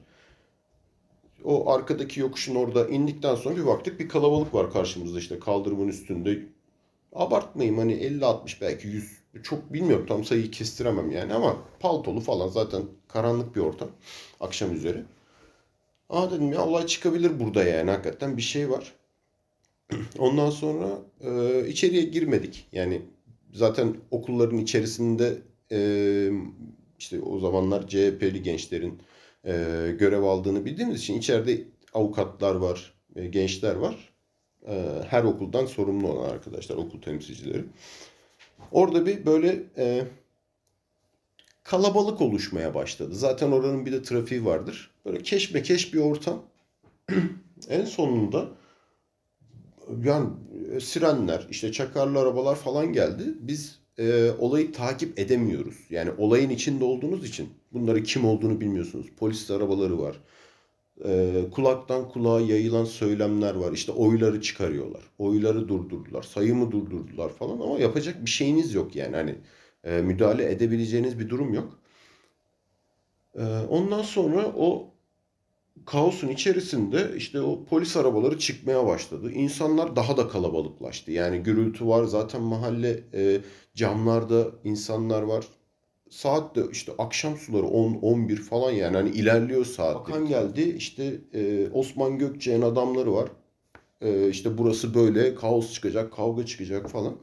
O 1.43 1.71
arkadaki 1.71 2.19
yokuşun 2.19 2.55
orada 2.55 2.87
indikten 2.87 3.35
sonra 3.35 3.55
bir 3.55 3.65
baktık 3.65 3.99
bir 3.99 4.09
kalabalık 4.09 4.53
var 4.53 4.71
karşımızda 4.71 5.19
işte 5.19 5.39
kaldırımın 5.39 5.87
üstünde. 5.87 6.39
Abartmayayım 7.13 7.77
hani 7.77 7.93
50-60 7.93 8.61
belki 8.61 8.87
100 8.87 9.17
çok 9.43 9.73
bilmiyorum 9.73 10.05
tam 10.05 10.23
sayıyı 10.23 10.51
kestiremem 10.51 11.11
yani 11.11 11.33
ama 11.33 11.57
paltolu 11.79 12.19
falan 12.19 12.47
zaten 12.47 12.81
karanlık 13.07 13.55
bir 13.55 13.61
ortam 13.61 13.89
akşam 14.39 14.75
üzeri. 14.75 15.03
Aa 16.09 16.31
dedim 16.31 16.53
ya 16.53 16.65
olay 16.65 16.85
çıkabilir 16.85 17.39
burada 17.39 17.63
yani 17.63 17.91
hakikaten 17.91 18.37
bir 18.37 18.41
şey 18.41 18.69
var. 18.69 18.93
Ondan 20.19 20.49
sonra 20.49 21.01
e, 21.21 21.63
içeriye 21.67 22.03
girmedik. 22.03 22.67
Yani 22.71 23.01
zaten 23.53 23.95
okulların 24.11 24.57
içerisinde 24.57 25.37
e, 25.71 25.79
işte 26.99 27.21
o 27.21 27.39
zamanlar 27.39 27.87
CHP'li 27.87 28.43
gençlerin 28.43 29.01
e, 29.45 29.53
görev 29.99 30.23
aldığını 30.23 30.65
bildiğimiz 30.65 30.99
için 30.99 31.17
içeride 31.17 31.63
avukatlar 31.93 32.55
var, 32.55 32.93
e, 33.15 33.27
gençler 33.27 33.75
var. 33.75 34.13
E, 34.67 35.03
her 35.09 35.23
okuldan 35.23 35.65
sorumlu 35.65 36.07
olan 36.07 36.29
arkadaşlar, 36.29 36.75
okul 36.75 37.01
temsilcileri. 37.01 37.63
Orada 38.71 39.05
bir 39.05 39.25
böyle 39.25 39.63
e, 39.77 40.03
kalabalık 41.63 42.21
oluşmaya 42.21 42.73
başladı. 42.73 43.15
Zaten 43.15 43.51
oranın 43.51 43.85
bir 43.85 43.91
de 43.91 44.03
trafiği 44.03 44.45
vardır. 44.45 44.91
Böyle 45.05 45.23
keşmekeş 45.23 45.93
bir 45.93 45.99
ortam. 45.99 46.43
en 47.69 47.85
sonunda 47.85 48.49
yani 50.03 50.29
e, 50.75 50.79
sirenler, 50.79 51.47
işte 51.49 51.71
çakarlı 51.71 52.19
arabalar 52.19 52.55
falan 52.55 52.93
geldi. 52.93 53.23
Biz 53.39 53.79
e, 53.99 54.31
olayı 54.39 54.71
takip 54.71 55.19
edemiyoruz. 55.19 55.75
Yani 55.89 56.11
olayın 56.17 56.49
içinde 56.49 56.83
olduğunuz 56.83 57.29
için 57.29 57.49
bunları 57.73 58.03
kim 58.03 58.25
olduğunu 58.25 58.61
bilmiyorsunuz. 58.61 59.07
Polis 59.17 59.51
arabaları 59.51 59.99
var. 59.99 60.19
E, 61.05 61.43
kulaktan 61.51 62.09
kulağa 62.09 62.41
yayılan 62.41 62.85
söylemler 62.85 63.55
var. 63.55 63.71
İşte 63.71 63.91
oyları 63.91 64.41
çıkarıyorlar. 64.41 65.01
Oyları 65.17 65.67
durdurdular. 65.67 66.23
Sayımı 66.23 66.71
durdurdular 66.71 67.29
falan 67.29 67.59
ama 67.59 67.79
yapacak 67.79 68.25
bir 68.25 68.29
şeyiniz 68.29 68.73
yok 68.73 68.95
yani. 68.95 69.15
Hani 69.15 69.35
e, 69.83 70.01
müdahale 70.01 70.51
edebileceğiniz 70.51 71.19
bir 71.19 71.29
durum 71.29 71.53
yok. 71.53 71.79
E, 73.35 73.43
ondan 73.69 74.01
sonra 74.01 74.45
o 74.57 74.93
kaosun 75.85 76.27
içerisinde 76.27 77.11
işte 77.17 77.41
o 77.41 77.65
polis 77.65 77.97
arabaları 77.97 78.39
çıkmaya 78.39 78.85
başladı. 78.87 79.31
İnsanlar 79.31 79.95
daha 79.95 80.17
da 80.17 80.27
kalabalıklaştı. 80.27 81.11
Yani 81.11 81.39
gürültü 81.39 81.87
var 81.87 82.03
zaten 82.03 82.41
mahalle 82.41 83.03
e, 83.13 83.41
camlarda 83.75 84.47
insanlar 84.63 85.21
var. 85.21 85.45
Saat 86.09 86.55
de 86.55 86.61
işte 86.71 86.91
akşam 86.97 87.37
suları 87.37 87.65
10-11 87.65 88.35
falan 88.35 88.71
yani 88.71 88.97
hani 88.97 89.09
ilerliyor 89.09 89.65
saat. 89.65 89.95
Bakan 89.95 90.27
geldi 90.27 90.61
işte 90.77 91.21
e, 91.33 91.69
Osman 91.73 92.17
Gökçe'nin 92.17 92.61
adamları 92.61 93.13
var. 93.13 93.29
E, 94.01 94.29
işte 94.29 94.57
burası 94.57 94.95
böyle 94.95 95.35
kaos 95.35 95.73
çıkacak 95.73 96.13
kavga 96.13 96.45
çıkacak 96.45 96.89
falan. 96.89 97.17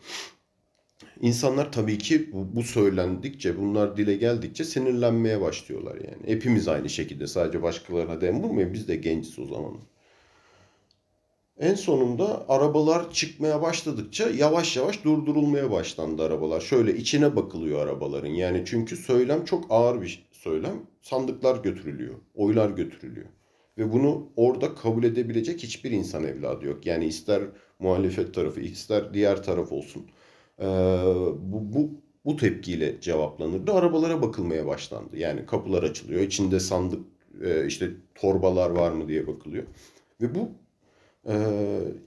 İnsanlar 1.21 1.73
tabii 1.73 1.99
ki 1.99 2.33
bu, 2.33 2.57
bu 2.57 2.63
söylendikçe, 2.63 3.59
bunlar 3.59 3.97
dile 3.97 4.17
geldikçe 4.17 4.65
sinirlenmeye 4.65 5.41
başlıyorlar 5.41 5.95
yani. 5.95 6.27
Hepimiz 6.27 6.69
aynı 6.69 6.89
şekilde 6.89 7.27
sadece 7.27 7.63
başkalarına 7.63 8.21
dem 8.21 8.43
vurmayın. 8.43 8.73
Biz 8.73 8.89
de 8.89 8.97
genciz 8.97 9.39
o 9.39 9.47
zaman. 9.47 9.73
En 11.59 11.75
sonunda 11.75 12.49
arabalar 12.49 13.11
çıkmaya 13.11 13.63
başladıkça 13.63 14.31
yavaş 14.31 14.77
yavaş 14.77 15.05
durdurulmaya 15.05 15.71
başlandı 15.71 16.23
arabalar. 16.23 16.61
Şöyle 16.61 16.97
içine 16.97 17.37
bakılıyor 17.37 17.81
arabaların. 17.81 18.29
Yani 18.29 18.63
çünkü 18.67 18.97
söylem 18.97 19.45
çok 19.45 19.67
ağır 19.71 20.03
bir 20.03 20.27
söylem. 20.33 20.83
Sandıklar 21.03 21.63
götürülüyor, 21.63 22.15
oylar 22.35 22.71
götürülüyor. 22.71 23.27
Ve 23.79 23.93
bunu 23.93 24.29
orada 24.37 24.75
kabul 24.75 25.05
edebilecek 25.05 25.63
hiçbir 25.63 25.91
insan 25.91 26.25
evladı 26.25 26.67
yok. 26.67 26.87
Yani 26.87 27.07
ister 27.07 27.43
muhalefet 27.79 28.35
tarafı, 28.35 28.61
ister 28.61 29.15
diğer 29.15 29.43
taraf 29.43 29.73
olsun. 29.73 30.07
E, 30.61 30.67
bu, 31.39 31.73
bu, 31.75 31.91
bu 32.25 32.37
tepkiyle 32.37 33.01
cevaplanırdı. 33.01 33.73
Arabalara 33.73 34.23
bakılmaya 34.23 34.67
başlandı. 34.67 35.17
Yani 35.19 35.47
kapılar 35.47 35.83
açılıyor. 35.83 36.21
içinde 36.21 36.61
sandık 36.61 37.01
e, 37.43 37.67
işte 37.67 37.91
torbalar 38.15 38.71
var 38.71 38.93
mı 38.93 39.09
diye 39.09 39.27
bakılıyor. 39.27 39.65
Ve 40.21 40.35
bu 40.35 40.51
e, 41.29 41.35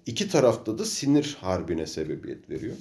iki 0.06 0.30
tarafta 0.30 0.78
da 0.78 0.86
sinir 0.86 1.38
harbine 1.42 1.86
sebebiyet 1.88 2.50
veriyor. 2.50 2.76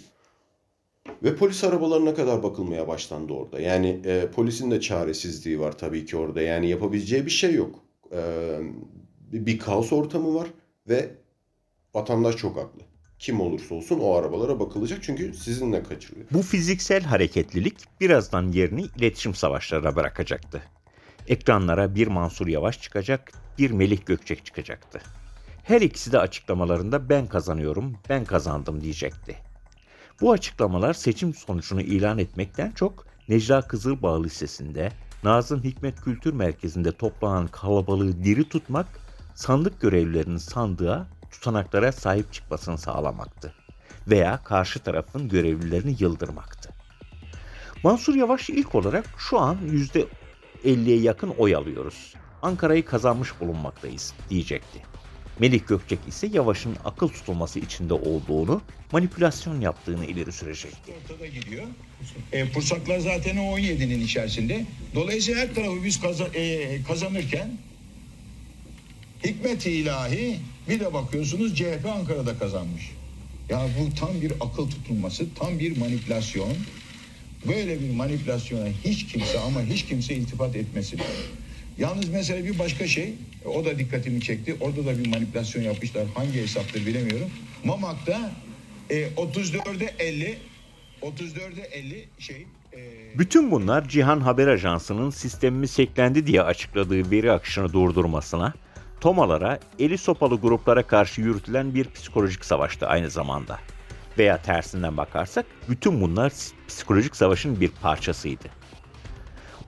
Ve 1.23 1.37
polis 1.37 1.65
arabalarına 1.65 2.15
kadar 2.15 2.43
bakılmaya 2.43 2.89
başlandı 2.89 3.33
orada. 3.33 3.61
Yani 3.61 4.01
e, 4.05 4.31
polisin 4.31 4.71
de 4.71 4.81
çaresizliği 4.81 5.61
var 5.61 5.79
tabii 5.79 6.07
ki 6.07 6.17
orada. 6.17 6.43
Yani 6.43 6.69
yapabileceği 6.71 7.27
bir 7.27 7.31
şey 7.31 7.55
yok. 7.55 7.75
E, 8.13 8.21
bir 9.33 9.59
kaos 9.59 9.93
ortamı 9.93 10.35
var 10.35 10.49
ve 10.89 11.11
vatandaş 11.95 12.37
çok 12.37 12.57
haklı. 12.57 12.83
Kim 13.19 13.41
olursa 13.41 13.75
olsun 13.75 13.99
o 14.01 14.15
arabalara 14.15 14.61
bakılacak 14.61 14.99
çünkü 15.03 15.35
sizinle 15.35 15.83
kaçırılıyor. 15.83 16.27
Bu 16.31 16.43
fiziksel 16.43 17.03
hareketlilik 17.03 18.01
birazdan 18.01 18.53
yerini 18.53 18.83
iletişim 18.97 19.35
savaşlarına 19.35 19.97
bırakacaktı. 19.97 20.63
Ekranlara 21.29 21.95
bir 21.95 22.07
Mansur 22.07 22.47
Yavaş 22.47 22.83
çıkacak, 22.83 23.33
bir 23.59 23.71
Melih 23.71 24.07
Gökçek 24.07 24.45
çıkacaktı. 24.45 25.01
Her 25.65 25.81
ikisi 25.81 26.13
de 26.13 26.19
açıklamalarında 26.19 27.09
ben 27.09 27.27
kazanıyorum, 27.27 27.97
ben 28.09 28.25
kazandım 28.25 28.81
diyecekti. 28.81 29.37
Bu 30.21 30.33
açıklamalar 30.33 30.95
seçim 30.95 31.35
sonucunu 31.35 31.81
ilan 31.81 32.19
etmekten 32.19 32.71
çok 32.71 33.07
Necla 33.29 33.63
Kızılbağ 33.63 34.23
Lisesi'nde, 34.23 34.93
Nazım 35.25 35.65
Hikmet 35.65 36.01
Kültür 36.01 36.33
Merkezi'nde 36.33 36.93
toplanan 36.93 37.47
kalabalığı 37.47 38.25
diri 38.25 38.49
tutmak, 38.49 38.87
sandık 39.35 39.81
görevlilerinin 39.81 40.37
sandığa, 40.37 41.07
tutanaklara 41.30 41.92
sahip 41.92 42.33
çıkmasını 42.33 42.78
sağlamaktı 42.78 43.54
veya 44.09 44.42
karşı 44.45 44.78
tarafın 44.78 45.28
görevlilerini 45.28 45.97
yıldırmaktı. 45.99 46.71
Mansur 47.83 48.14
Yavaş 48.14 48.50
ilk 48.50 48.75
olarak 48.75 49.04
şu 49.18 49.38
an 49.38 49.59
%50'ye 50.64 51.00
yakın 51.00 51.28
oy 51.38 51.54
alıyoruz. 51.54 52.14
Ankara'yı 52.42 52.85
kazanmış 52.85 53.40
bulunmaktayız 53.40 54.14
diyecekti. 54.30 54.83
Melih 55.38 55.66
Gökçek 55.66 55.99
ise 56.09 56.26
Yavaş'ın 56.33 56.76
akıl 56.85 57.09
tutulması 57.09 57.59
içinde 57.59 57.95
olduğunu, 57.95 58.62
manipülasyon 58.92 59.61
yaptığını 59.61 60.04
ileri 60.06 60.33
sürecekti. 60.33 60.92
ortada 61.12 61.26
gidiyor. 61.26 61.66
E, 62.33 62.49
Pursaklar 62.52 62.99
zaten 62.99 63.37
o 63.37 63.40
17'nin 63.59 64.00
içerisinde. 64.00 64.66
Dolayısıyla 64.95 65.40
her 65.40 65.54
tarafı 65.54 65.85
biz 65.85 66.00
kaza- 66.00 66.35
e, 66.35 66.83
kazanırken 66.83 67.59
hikmet 69.25 69.66
ilahi 69.66 70.37
bir 70.69 70.81
de 70.81 70.95
bakıyorsunuz 70.95 71.55
CHP 71.57 71.87
Ankara'da 71.99 72.39
kazanmış. 72.39 72.91
Ya 73.49 73.61
bu 73.81 73.95
tam 73.95 74.21
bir 74.21 74.33
akıl 74.41 74.71
tutulması, 74.71 75.27
tam 75.35 75.59
bir 75.59 75.77
manipülasyon. 75.79 76.53
Böyle 77.49 77.81
bir 77.81 77.91
manipülasyona 77.91 78.69
hiç 78.85 79.07
kimse 79.07 79.39
ama 79.41 79.63
hiç 79.63 79.87
kimse 79.87 80.15
iltifat 80.15 80.57
etmesin. 80.57 81.01
Yalnız 81.79 82.09
mesela 82.09 82.45
bir 82.45 82.59
başka 82.59 82.87
şey, 82.87 83.13
o 83.45 83.65
da 83.65 83.79
dikkatimi 83.79 84.21
çekti. 84.21 84.57
Orada 84.61 84.87
da 84.87 84.99
bir 84.99 85.07
manipülasyon 85.09 85.63
yapmışlar. 85.63 86.05
Hangi 86.15 86.41
hesaptır 86.43 86.87
bilemiyorum. 86.87 87.29
Mamak'ta 87.65 88.31
e, 88.91 89.09
34'e 89.09 89.95
50, 89.99 90.39
34'e 91.03 91.63
50 91.79 92.09
şey... 92.19 92.47
E, 92.77 92.79
Bütün 93.19 93.51
bunlar 93.51 93.89
Cihan 93.89 94.21
Haber 94.21 94.47
Ajansı'nın 94.47 95.11
sistemimiz 95.11 95.79
hacklendi 95.79 96.27
diye 96.27 96.43
açıkladığı 96.43 97.11
veri 97.11 97.33
akışını 97.33 97.73
durdurmasına, 97.73 98.55
TOMA'lara, 99.00 99.59
eli 99.79 99.99
sopalı 99.99 100.41
gruplara 100.41 100.83
karşı 100.83 101.21
yürütülen 101.21 101.75
bir 101.75 101.91
psikolojik 101.91 102.45
savaştı 102.45 102.87
aynı 102.87 103.11
zamanda. 103.11 103.59
Veya 104.19 104.43
tersinden 104.43 104.97
bakarsak 104.97 105.47
bütün 105.69 106.00
bunlar 106.00 106.33
psikolojik 106.69 107.17
savaşın 107.17 107.61
bir 107.61 107.69
parçasıydı. 107.69 108.49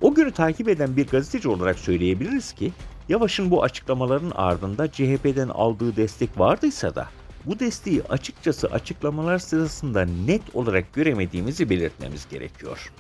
O 0.01 0.15
günü 0.15 0.33
takip 0.33 0.69
eden 0.69 0.97
bir 0.97 1.07
gazeteci 1.07 1.49
olarak 1.49 1.79
söyleyebiliriz 1.79 2.53
ki 2.53 2.73
Yavaş'ın 3.09 3.51
bu 3.51 3.63
açıklamaların 3.63 4.33
ardında 4.35 4.93
CHP'den 4.93 5.49
aldığı 5.49 5.97
destek 5.97 6.39
vardıysa 6.39 6.95
da 6.95 7.09
bu 7.45 7.59
desteği 7.59 8.03
açıkçası 8.03 8.67
açıklamalar 8.67 9.39
sırasında 9.39 10.05
net 10.27 10.43
olarak 10.55 10.93
göremediğimizi 10.93 11.71
belirtmemiz 11.71 12.29
gerekiyor. 12.29 12.93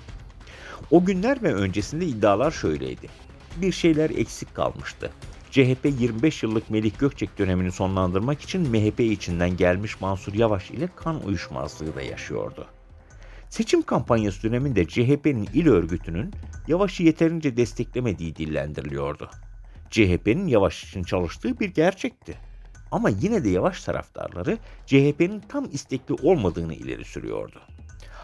O 0.90 1.04
günler 1.04 1.42
ve 1.42 1.54
öncesinde 1.54 2.06
iddialar 2.06 2.50
şöyleydi. 2.50 3.08
Bir 3.56 3.72
şeyler 3.72 4.10
eksik 4.10 4.54
kalmıştı. 4.54 5.10
CHP 5.58 5.84
25 6.00 6.42
yıllık 6.42 6.70
Melih 6.70 6.98
Gökçek 6.98 7.38
dönemini 7.38 7.72
sonlandırmak 7.72 8.40
için 8.40 8.70
MHP 8.70 9.00
içinden 9.00 9.56
gelmiş 9.56 10.00
Mansur 10.00 10.34
Yavaş 10.34 10.70
ile 10.70 10.88
kan 10.96 11.24
uyuşmazlığı 11.24 11.94
da 11.94 12.02
yaşıyordu. 12.02 12.66
Seçim 13.48 13.82
kampanyası 13.82 14.42
döneminde 14.42 14.88
CHP'nin 14.88 15.48
il 15.54 15.68
örgütünün 15.68 16.32
Yavaş'ı 16.68 17.02
yeterince 17.02 17.56
desteklemediği 17.56 18.36
dillendiriliyordu. 18.36 19.30
CHP'nin 19.90 20.46
Yavaş 20.46 20.84
için 20.84 21.02
çalıştığı 21.02 21.60
bir 21.60 21.68
gerçekti. 21.74 22.38
Ama 22.92 23.08
yine 23.08 23.44
de 23.44 23.48
Yavaş 23.48 23.84
taraftarları 23.84 24.58
CHP'nin 24.86 25.40
tam 25.48 25.68
istekli 25.72 26.14
olmadığını 26.14 26.74
ileri 26.74 27.04
sürüyordu. 27.04 27.60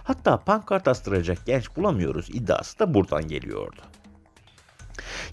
Hatta 0.05 0.37
pankart 0.37 0.89
astıracak 0.89 1.47
genç 1.47 1.77
bulamıyoruz 1.77 2.31
iddiası 2.31 2.79
da 2.79 2.95
buradan 2.95 3.29
geliyordu. 3.29 3.81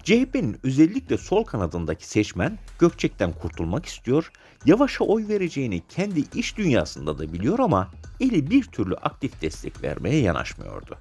CHP'nin 0.03 0.59
özellikle 0.63 1.17
sol 1.17 1.43
kanadındaki 1.43 2.07
seçmen 2.07 2.59
Gökçek'ten 2.79 3.31
kurtulmak 3.33 3.85
istiyor, 3.85 4.31
Yavaş'a 4.65 5.03
oy 5.03 5.27
vereceğini 5.27 5.81
kendi 5.89 6.23
iş 6.35 6.57
dünyasında 6.57 7.19
da 7.19 7.33
biliyor 7.33 7.59
ama 7.59 7.91
eli 8.19 8.49
bir 8.49 8.63
türlü 8.63 8.95
aktif 8.95 9.41
destek 9.41 9.83
vermeye 9.83 10.21
yanaşmıyordu. 10.21 10.97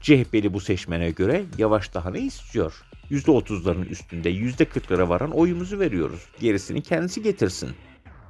CHP'li 0.00 0.54
bu 0.54 0.60
seçmene 0.60 1.10
göre 1.10 1.44
Yavaş 1.58 1.94
daha 1.94 2.10
ne 2.10 2.20
istiyor? 2.20 2.82
%30'ların 3.10 3.88
üstünde 3.88 4.32
%40'lara 4.32 5.08
varan 5.08 5.30
oyumuzu 5.30 5.78
veriyoruz. 5.78 6.26
Gerisini 6.40 6.82
kendisi 6.82 7.22
getirsin. 7.22 7.70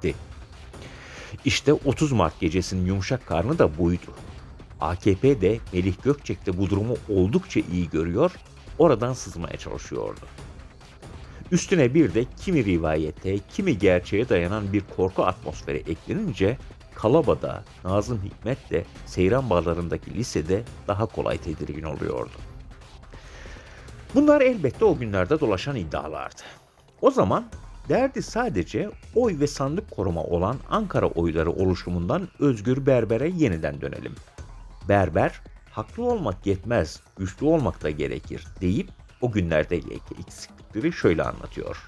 De. 0.03 0.13
İşte 1.45 1.73
30 1.73 2.11
Mart 2.11 2.39
gecesinin 2.39 2.85
yumuşak 2.85 3.27
karnı 3.27 3.59
da 3.59 3.77
buydu. 3.77 4.11
AKP 4.81 5.41
de 5.41 5.59
Melih 5.73 5.93
Gökçek 6.03 6.45
de 6.45 6.57
bu 6.57 6.69
durumu 6.69 6.97
oldukça 7.09 7.59
iyi 7.73 7.89
görüyor, 7.89 8.31
oradan 8.79 9.13
sızmaya 9.13 9.57
çalışıyordu. 9.57 10.19
Üstüne 11.51 11.93
bir 11.93 12.13
de 12.13 12.25
kimi 12.37 12.65
rivayete, 12.65 13.37
kimi 13.53 13.77
gerçeğe 13.77 14.29
dayanan 14.29 14.73
bir 14.73 14.83
korku 14.95 15.25
atmosferi 15.25 15.77
eklenince 15.77 16.57
Kalaba'da, 16.95 17.63
Nazım 17.83 18.21
Hikmet 18.23 18.71
de 18.71 18.85
Seyran 19.05 19.49
Bağları'ndaki 19.49 20.13
lisede 20.13 20.63
daha 20.87 21.05
kolay 21.05 21.37
tedirgin 21.37 21.83
oluyordu. 21.83 22.37
Bunlar 24.15 24.41
elbette 24.41 24.85
o 24.85 24.97
günlerde 24.97 25.39
dolaşan 25.39 25.75
iddialardı. 25.75 26.41
O 27.01 27.11
zaman 27.11 27.45
derdi 27.89 28.21
sadece 28.21 28.89
oy 29.15 29.39
ve 29.39 29.47
sandık 29.47 29.91
koruma 29.91 30.23
olan 30.23 30.57
Ankara 30.69 31.07
oyları 31.07 31.51
oluşumundan 31.51 32.27
Özgür 32.39 32.85
Berber'e 32.85 33.27
yeniden 33.27 33.81
dönelim. 33.81 34.15
Berber, 34.89 35.41
haklı 35.77 36.03
olmak 36.03 36.45
yetmez, 36.45 37.01
güçlü 37.17 37.45
olmak 37.45 37.83
da 37.83 37.89
gerekir 37.89 38.47
deyip 38.61 38.89
o 39.21 39.31
günlerdeki 39.31 39.99
eksiklikleri 40.27 40.93
şöyle 40.93 41.23
anlatıyor. 41.23 41.85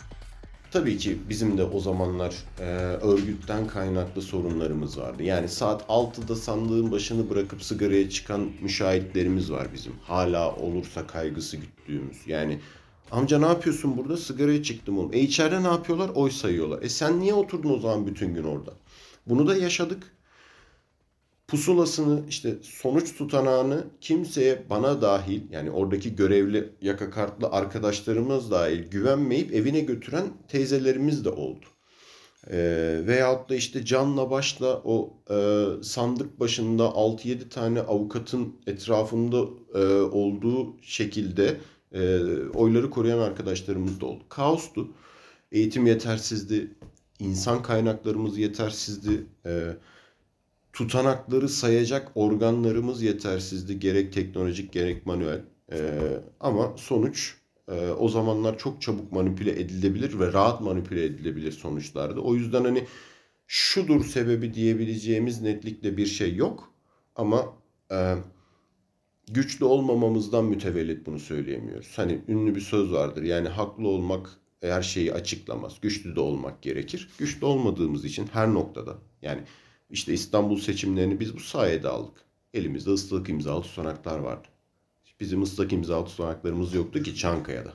Tabii 0.71 0.97
ki 0.97 1.17
bizim 1.30 1.58
de 1.58 1.63
o 1.63 1.80
zamanlar 1.80 2.36
e, 2.60 2.63
örgütten 3.02 3.67
kaynaklı 3.67 4.21
sorunlarımız 4.21 4.99
vardı. 4.99 5.23
Yani 5.23 5.47
saat 5.47 5.82
6'da 5.82 6.36
sandığın 6.36 6.91
başını 6.91 7.30
bırakıp 7.30 7.63
sigaraya 7.63 8.10
çıkan 8.10 8.49
müşahitlerimiz 8.62 9.52
var 9.52 9.67
bizim. 9.73 9.93
Hala 10.04 10.56
olursa 10.56 11.08
kaygısı 11.08 11.58
güttüğümüz. 11.58 12.17
Yani 12.28 12.60
amca 13.12 13.39
ne 13.39 13.47
yapıyorsun 13.47 13.97
burada? 13.97 14.17
Sigaraya 14.17 14.63
çıktım 14.63 14.97
oğlum. 14.97 15.13
E 15.13 15.19
içeride 15.19 15.63
ne 15.63 15.67
yapıyorlar? 15.67 16.10
Oy 16.10 16.32
sayıyorlar. 16.32 16.82
E 16.82 16.89
sen 16.89 17.19
niye 17.19 17.34
oturdun 17.34 17.73
o 17.73 17.80
zaman 17.80 18.08
bütün 18.08 18.34
gün 18.34 18.43
orada? 18.43 18.73
Bunu 19.28 19.47
da 19.47 19.56
yaşadık. 19.56 20.18
Pusulasını 21.49 22.23
işte 22.29 22.57
sonuç 22.62 23.17
tutanağını 23.17 23.83
kimseye 24.01 24.63
bana 24.69 25.01
dahil 25.01 25.41
yani 25.51 25.71
oradaki 25.71 26.15
görevli 26.15 26.69
yaka 26.81 27.09
kartlı 27.09 27.47
arkadaşlarımız 27.47 28.51
dahil 28.51 28.83
güvenmeyip 28.83 29.53
evine 29.53 29.79
götüren 29.79 30.27
teyzelerimiz 30.47 31.25
de 31.25 31.29
oldu. 31.29 31.65
Ee, 32.51 33.01
veyahut 33.07 33.49
da 33.49 33.55
işte 33.55 33.85
canla 33.85 34.31
başla 34.31 34.81
o 34.83 35.13
e, 35.29 35.65
sandık 35.83 36.39
başında 36.39 36.83
6-7 36.83 37.49
tane 37.49 37.81
avukatın 37.81 38.55
etrafında 38.67 39.45
e, 39.75 39.83
olduğu 40.01 40.81
şekilde 40.81 41.57
e, 41.93 42.19
oyları 42.53 42.89
koruyan 42.89 43.19
arkadaşlarımız 43.19 44.01
da 44.01 44.05
oldu. 44.05 44.23
Kaostu. 44.29 44.88
Eğitim 45.51 45.88
yetersizdi. 45.88 46.75
insan 47.19 47.63
kaynaklarımız 47.63 48.38
yetersizdi. 48.38 49.25
E, 49.45 49.75
tutanakları 50.73 51.49
sayacak 51.49 52.12
organlarımız 52.15 53.01
yetersizdi. 53.01 53.79
Gerek 53.79 54.13
teknolojik 54.13 54.73
gerek 54.73 55.05
manuel. 55.05 55.41
Ee, 55.71 55.99
ama 56.39 56.73
sonuç 56.77 57.36
e, 57.67 57.89
o 57.89 58.10
zamanlar 58.10 58.58
çok 58.58 58.82
çabuk 58.82 59.12
manipüle 59.12 59.62
edilebilir 59.62 60.19
ve 60.19 60.34
rahat 60.34 60.62
manipüle 60.62 61.05
edilebilir 61.05 61.51
sonuçlardı. 61.51 62.19
O 62.19 62.36
yüzden 62.36 62.63
hani 62.63 62.88
şudur 63.47 64.05
sebebi 64.05 64.53
diyebileceğimiz 64.53 65.41
netlikle 65.41 65.97
bir 65.97 66.05
şey 66.05 66.36
yok. 66.36 66.73
Ama 67.15 67.53
e, 67.91 68.15
güçlü 69.27 69.65
olmamamızdan 69.65 70.45
mütevellit 70.45 71.05
bunu 71.05 71.19
söyleyemiyoruz. 71.19 71.97
Hani 71.97 72.21
ünlü 72.27 72.55
bir 72.55 72.62
söz 72.62 72.91
vardır. 72.91 73.23
Yani 73.23 73.49
haklı 73.49 73.88
olmak 73.88 74.29
her 74.62 74.82
şeyi 74.82 75.13
açıklamaz. 75.13 75.82
Güçlü 75.82 76.15
de 76.15 76.19
olmak 76.19 76.62
gerekir. 76.62 77.10
Güçlü 77.17 77.45
olmadığımız 77.45 78.05
için 78.05 78.27
her 78.34 78.53
noktada 78.53 78.97
yani 79.21 79.41
işte 79.89 80.13
İstanbul 80.13 80.60
seçimlerini 80.60 81.19
biz 81.19 81.36
bu 81.36 81.39
sayede 81.39 81.89
aldık. 81.89 82.17
Elimizde 82.54 82.89
ıslak 82.89 83.30
imzalı 83.30 83.62
tutanaklar 83.62 84.19
vardı. 84.19 84.47
Bizim 85.19 85.41
ıslak 85.41 85.73
imzalı 85.73 86.06
tutanaklarımız 86.06 86.73
yoktu 86.73 87.04
ki 87.04 87.15
Çankaya'da. 87.15 87.73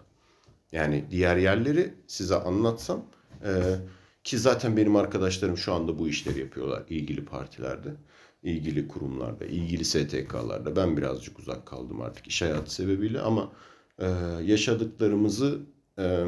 Yani 0.72 1.04
diğer 1.10 1.36
yerleri 1.36 1.94
size 2.06 2.34
anlatsam 2.34 3.04
e, 3.44 3.76
ki 4.24 4.38
zaten 4.38 4.76
benim 4.76 4.96
arkadaşlarım 4.96 5.56
şu 5.56 5.72
anda 5.72 5.98
bu 5.98 6.08
işleri 6.08 6.40
yapıyorlar 6.40 6.84
ilgili 6.88 7.24
partilerde, 7.24 7.94
ilgili 8.42 8.88
kurumlarda, 8.88 9.44
ilgili 9.44 9.84
STK'larda. 9.84 10.76
Ben 10.76 10.96
birazcık 10.96 11.38
uzak 11.38 11.66
kaldım 11.66 12.00
artık 12.00 12.26
iş 12.26 12.42
hayatı 12.42 12.74
sebebiyle 12.74 13.20
ama 13.20 13.52
e, 13.98 14.06
yaşadıklarımızı 14.42 15.60
e, 15.98 16.24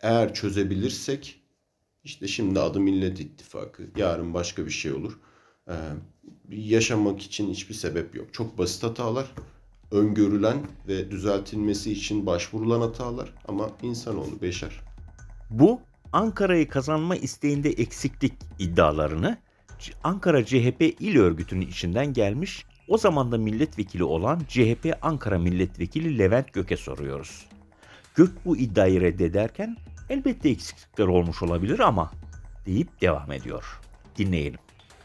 eğer 0.00 0.34
çözebilirsek 0.34 1.43
işte 2.04 2.28
şimdi 2.28 2.60
adı 2.60 2.80
Millet 2.80 3.20
İttifakı, 3.20 3.82
yarın 3.96 4.34
başka 4.34 4.66
bir 4.66 4.70
şey 4.70 4.92
olur. 4.92 5.18
E, 5.68 5.74
yaşamak 6.50 7.22
için 7.22 7.50
hiçbir 7.50 7.74
sebep 7.74 8.14
yok. 8.14 8.34
Çok 8.34 8.58
basit 8.58 8.82
hatalar 8.82 9.26
öngörülen 9.90 10.56
ve 10.88 11.10
düzeltilmesi 11.10 11.92
için 11.92 12.26
başvurulan 12.26 12.80
hatalar 12.80 13.34
ama 13.48 13.70
insanoğlu 13.82 14.42
beşer. 14.42 14.80
Bu 15.50 15.80
Ankara'yı 16.12 16.68
kazanma 16.68 17.16
isteğinde 17.16 17.70
eksiklik 17.70 18.32
iddialarını 18.58 19.38
Ankara 20.04 20.44
CHP 20.44 20.96
İl 21.00 21.18
Örgütü'nün 21.18 21.66
içinden 21.66 22.12
gelmiş 22.12 22.66
o 22.88 22.98
zaman 22.98 23.32
da 23.32 23.38
milletvekili 23.38 24.04
olan 24.04 24.40
CHP 24.48 24.96
Ankara 25.02 25.38
Milletvekili 25.38 26.18
Levent 26.18 26.52
Gök'e 26.52 26.76
soruyoruz. 26.76 27.46
Gök 28.14 28.44
bu 28.44 28.56
iddiayı 28.56 29.00
reddederken 29.00 29.76
elbette 30.10 30.48
eksiklikler 30.48 31.06
olmuş 31.06 31.42
olabilir 31.42 31.78
ama 31.78 32.10
deyip 32.66 33.00
devam 33.00 33.32
ediyor. 33.32 33.80
Dinleyelim. 34.18 34.58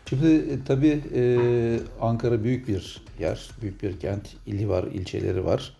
Şimdi 0.10 0.28
e, 0.28 0.64
tabii 0.66 1.02
e, 1.16 1.22
Ankara 2.02 2.44
büyük 2.44 2.68
bir 2.68 3.02
yer, 3.20 3.50
büyük 3.62 3.84
bir 3.84 4.00
kent, 4.00 4.36
ili 4.46 4.70
var, 4.70 4.84
ilçeleri 4.84 5.46
var. 5.46 5.78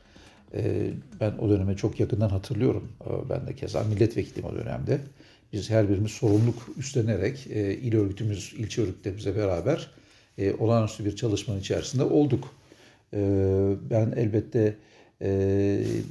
E, 0.54 0.90
ben 1.20 1.32
o 1.32 1.50
döneme 1.50 1.76
çok 1.76 2.00
yakından 2.00 2.30
hatırlıyorum. 2.30 2.92
E, 3.06 3.30
ben 3.30 3.48
de 3.48 3.56
keza 3.56 3.84
milletvekiliyim 3.84 4.50
o 4.50 4.56
dönemde. 4.56 5.02
Biz 5.54 5.70
her 5.70 5.90
birimiz 5.90 6.12
sorumluluk 6.12 6.70
üstlenerek 6.78 7.48
e, 7.48 7.74
il 7.74 7.96
örgütümüz, 7.96 8.54
ilçe 8.58 8.82
örgütlerimizle 8.82 9.36
beraber 9.36 9.92
e, 10.38 10.54
olağanüstü 10.54 11.06
bir 11.06 11.16
çalışmanın 11.16 11.60
içerisinde 11.60 12.04
olduk. 12.04 12.54
E, 13.14 13.20
ben 13.90 14.14
elbette 14.16 14.76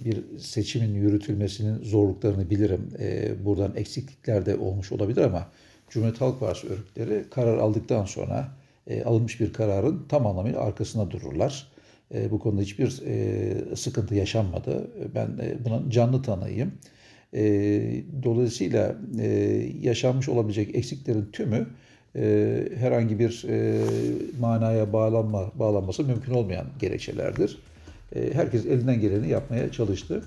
bir 0.05 0.39
seçimin 0.39 0.95
yürütülmesinin 0.95 1.85
zorluklarını 1.85 2.51
bilirim. 2.51 2.91
E, 2.99 3.31
buradan 3.45 3.77
eksiklikler 3.77 4.47
de 4.47 4.57
olmuş 4.57 4.93
olabilir 4.93 5.23
ama 5.23 5.49
Cumhuriyet 5.91 6.21
Halk 6.21 6.41
Partisi 6.41 6.67
örgütleri 6.67 7.25
karar 7.31 7.59
aldıktan 7.59 8.05
sonra 8.05 8.49
e, 8.87 9.03
alınmış 9.03 9.41
bir 9.41 9.53
kararın 9.53 10.05
tam 10.09 10.27
anlamıyla 10.27 10.61
arkasında 10.61 11.11
dururlar. 11.11 11.69
E, 12.15 12.31
bu 12.31 12.39
konuda 12.39 12.63
hiçbir 12.63 13.03
e, 13.07 13.77
sıkıntı 13.77 14.15
yaşanmadı. 14.15 14.91
Ben 15.15 15.27
e, 15.27 15.65
buna 15.65 15.91
canlı 15.91 16.23
tanıyım. 16.23 16.73
E, 17.35 17.43
dolayısıyla 18.23 18.97
yaşanmış 19.81 20.29
olabilecek 20.29 20.75
eksiklerin 20.75 21.29
tümü 21.33 21.67
herhangi 22.77 23.19
bir 23.19 23.45
manaya 24.41 24.93
bağlanma 24.93 25.53
bağlanması 25.59 26.05
mümkün 26.05 26.35
olmayan 26.35 26.67
gerekçelerdir. 26.81 27.59
E, 28.15 28.35
herkes 28.35 28.67
elinden 28.67 29.01
geleni 29.01 29.29
yapmaya 29.29 29.73
çalıştı. 29.73 30.25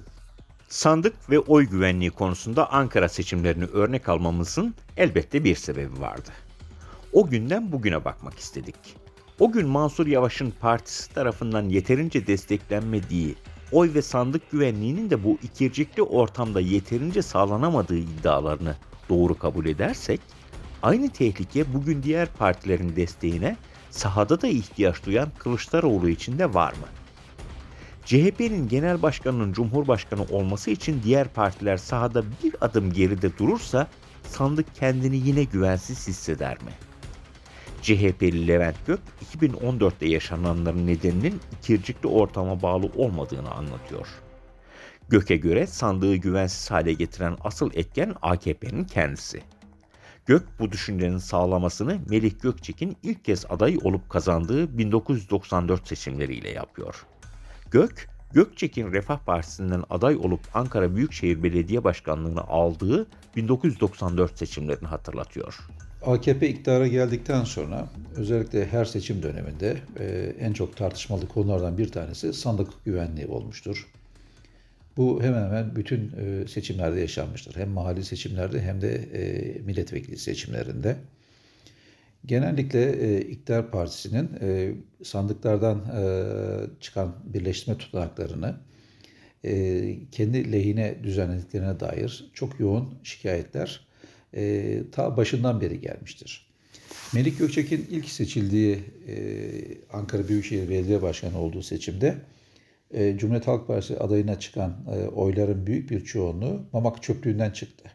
Sandık 0.70 1.30
ve 1.30 1.40
oy 1.40 1.70
güvenliği 1.70 2.12
konusunda 2.12 2.72
Ankara 2.72 3.10
seçimlerini 3.10 3.66
örnek 3.66 4.10
almamızın 4.10 4.76
elbette 4.98 5.44
bir 5.44 5.56
sebebi 5.56 6.02
vardı. 6.02 6.30
O 7.14 7.28
günden 7.28 7.72
bugüne 7.72 8.06
bakmak 8.06 8.40
istedik. 8.40 8.76
O 9.40 9.52
gün 9.52 9.68
Mansur 9.68 10.08
Yavaş'ın 10.08 10.54
partisi 10.60 11.14
tarafından 11.14 11.70
yeterince 11.70 12.28
desteklenmediği, 12.28 13.36
oy 13.72 13.94
ve 13.94 14.02
sandık 14.02 14.52
güvenliğinin 14.52 15.10
de 15.10 15.24
bu 15.24 15.38
ikircikli 15.44 16.04
ortamda 16.04 16.60
yeterince 16.62 17.22
sağlanamadığı 17.22 17.98
iddialarını 17.98 18.76
doğru 19.10 19.38
kabul 19.38 19.66
edersek, 19.66 20.22
aynı 20.84 21.10
tehlike 21.10 21.74
bugün 21.74 22.04
diğer 22.04 22.28
partilerin 22.28 22.96
desteğine 22.96 23.58
sahada 23.90 24.42
da 24.42 24.48
ihtiyaç 24.48 25.06
duyan 25.06 25.30
Kılıçdaroğlu 25.38 26.10
için 26.10 26.40
de 26.40 26.54
var 26.54 26.72
mı? 26.72 27.01
CHP'nin 28.06 28.68
genel 28.68 29.02
başkanının 29.02 29.54
cumhurbaşkanı 29.54 30.24
olması 30.24 30.72
için 30.72 31.02
diğer 31.04 31.28
partiler 31.28 31.78
sahada 31.78 32.24
bir 32.44 32.56
adım 32.62 32.94
geride 32.94 33.38
durursa 33.38 33.88
sandık 34.24 34.76
kendini 34.76 35.18
yine 35.18 35.44
güvensiz 35.44 36.08
hisseder 36.08 36.58
mi? 36.64 36.72
CHP'li 37.82 38.48
Levent 38.48 38.88
Gök 38.88 39.00
2014'te 39.38 40.08
yaşananların 40.08 40.88
nedeninin 40.88 41.40
ikircikli 41.60 42.08
ortama 42.08 42.62
bağlı 42.62 42.86
olmadığını 42.96 43.52
anlatıyor. 43.52 44.08
Gök'e 45.10 45.38
göre 45.38 45.68
sandığı 45.68 46.16
güvensiz 46.16 46.72
hale 46.72 46.94
getiren 46.94 47.38
asıl 47.44 47.72
etken 47.74 48.16
AKP'nin 48.22 48.84
kendisi. 48.84 49.42
Gök 50.26 50.60
bu 50.60 50.72
düşüncenin 50.72 51.18
sağlamasını 51.18 52.00
Melih 52.10 52.42
Gökçek'in 52.42 52.98
ilk 53.04 53.26
kez 53.26 53.46
aday 53.50 53.78
olup 53.84 54.10
kazandığı 54.10 54.78
1994 54.78 55.88
seçimleriyle 55.88 56.50
yapıyor. 56.50 57.06
Gök, 57.72 58.10
Gökçek'in 58.34 58.92
Refah 58.92 59.20
Partisi'nden 59.20 59.84
aday 59.90 60.16
olup 60.16 60.40
Ankara 60.54 60.96
Büyükşehir 60.96 61.44
Belediye 61.44 61.84
Başkanlığı'nı 61.84 62.42
aldığı 62.42 63.08
1994 63.36 64.38
seçimlerini 64.38 64.88
hatırlatıyor. 64.88 65.60
AKP 66.06 66.50
iktidara 66.50 66.88
geldikten 66.88 67.44
sonra 67.44 67.90
özellikle 68.16 68.68
her 68.68 68.86
seçim 68.86 69.24
döneminde 69.24 69.78
e, 70.00 70.36
en 70.40 70.54
çok 70.54 70.78
tartışmalı 70.78 71.28
konulardan 71.28 71.78
bir 71.78 71.92
tanesi 71.92 72.34
sandık 72.34 72.86
güvenliği 72.86 73.28
olmuştur. 73.28 73.88
Bu 74.98 75.24
hemen 75.24 75.44
hemen 75.44 75.76
bütün 75.76 76.12
e, 76.20 76.48
seçimlerde 76.48 77.00
yaşanmıştır. 77.00 77.56
Hem 77.56 77.70
mahalli 77.70 78.06
seçimlerde 78.06 78.62
hem 78.62 78.82
de 78.82 78.94
e, 78.94 79.62
milletvekili 79.62 80.18
seçimlerinde. 80.18 80.98
Genellikle 82.26 82.92
e, 82.92 83.22
iktidar 83.22 83.72
partisinin 83.72 84.30
e, 84.42 84.74
sandıklardan 85.04 85.78
e, 85.78 86.04
çıkan 86.80 87.16
birleştirme 87.24 87.78
tutanaklarını 87.78 88.56
e, 89.46 90.10
kendi 90.12 90.52
lehine 90.52 91.04
düzenlediklerine 91.04 91.80
dair 91.80 92.32
çok 92.34 92.60
yoğun 92.60 92.94
şikayetler 93.04 93.88
e, 94.34 94.84
ta 94.92 95.18
başından 95.18 95.62
beri 95.62 95.82
gelmiştir. 95.82 96.52
Melik 97.14 97.40
Gökçek'in 97.40 97.88
ilk 97.90 98.10
seçildiği 98.10 98.80
e, 99.08 99.16
Ankara 99.94 100.28
Büyükşehir 100.28 100.70
Belediye 100.70 101.02
Başkanı 101.02 101.40
olduğu 101.40 101.64
seçimde 101.64 102.18
e, 102.92 103.18
Cumhuriyet 103.18 103.48
Halk 103.48 103.68
Partisi 103.68 103.98
adayına 103.98 104.40
çıkan 104.40 104.86
e, 104.96 105.08
oyların 105.08 105.68
büyük 105.68 105.90
bir 105.90 106.06
çoğunluğu 106.06 106.66
Mamak 106.74 107.04
çöplüğünden 107.04 107.52
çıktı. 107.52 107.92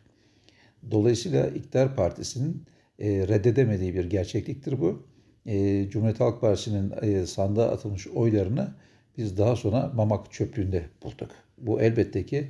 Dolayısıyla 0.91 1.47
iktidar 1.47 1.97
partisinin 1.97 2.63
e, 2.99 3.29
reddedemediği 3.29 3.95
bir 3.95 4.05
gerçekliktir 4.05 4.81
bu. 4.81 5.03
E, 5.47 5.89
Cumhuriyet 5.91 6.21
Halk 6.21 6.41
Partisi'nin 6.41 6.93
e, 7.03 7.27
sandığa 7.27 7.71
atılmış 7.71 8.07
oylarını 8.07 8.75
biz 9.19 9.39
daha 9.39 9.57
sonra 9.57 9.93
Mamak 9.95 10.33
çöplüğünde 10.33 10.83
bulduk. 11.03 11.31
Bu 11.59 11.81
elbette 11.81 12.27
ki 12.27 12.49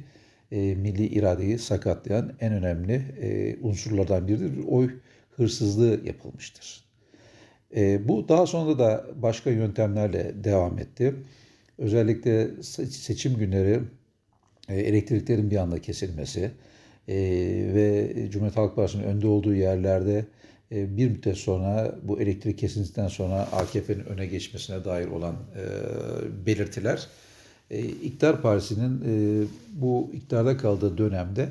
e, 0.52 0.74
milli 0.74 1.06
iradeyi 1.06 1.58
sakatlayan 1.58 2.32
en 2.40 2.52
önemli 2.52 2.92
e, 3.20 3.56
unsurlardan 3.62 4.28
biridir. 4.28 4.56
Bir 4.56 4.64
oy 4.68 4.90
hırsızlığı 5.36 6.00
yapılmıştır. 6.04 6.84
E, 7.76 8.08
bu 8.08 8.28
daha 8.28 8.46
sonra 8.46 8.78
da 8.78 9.06
başka 9.16 9.50
yöntemlerle 9.50 10.44
devam 10.44 10.78
etti. 10.78 11.14
Özellikle 11.78 12.62
seçim 12.62 13.36
günleri 13.36 13.80
e, 14.68 14.80
elektriklerin 14.80 15.50
bir 15.50 15.56
anda 15.56 15.80
kesilmesi 15.80 16.50
e, 17.08 17.14
ve 17.74 18.14
Cumhuriyet 18.30 18.56
Halk 18.56 18.76
Partisi'nin 18.76 19.04
önde 19.04 19.26
olduğu 19.26 19.54
yerlerde 19.54 20.24
e, 20.72 20.96
bir 20.96 21.08
müddet 21.08 21.36
sonra 21.36 21.94
bu 22.02 22.20
elektrik 22.20 22.58
kesintisinden 22.58 23.08
sonra 23.08 23.48
AKP'nin 23.52 24.04
öne 24.04 24.26
geçmesine 24.26 24.84
dair 24.84 25.06
olan 25.06 25.34
e, 25.34 26.46
belirtiler 26.46 27.08
e, 27.70 27.80
İktidar 27.84 28.42
Partisi'nin 28.42 29.02
e, 29.04 29.46
bu 29.72 30.10
iktidarda 30.12 30.56
kaldığı 30.56 30.98
dönemde 30.98 31.48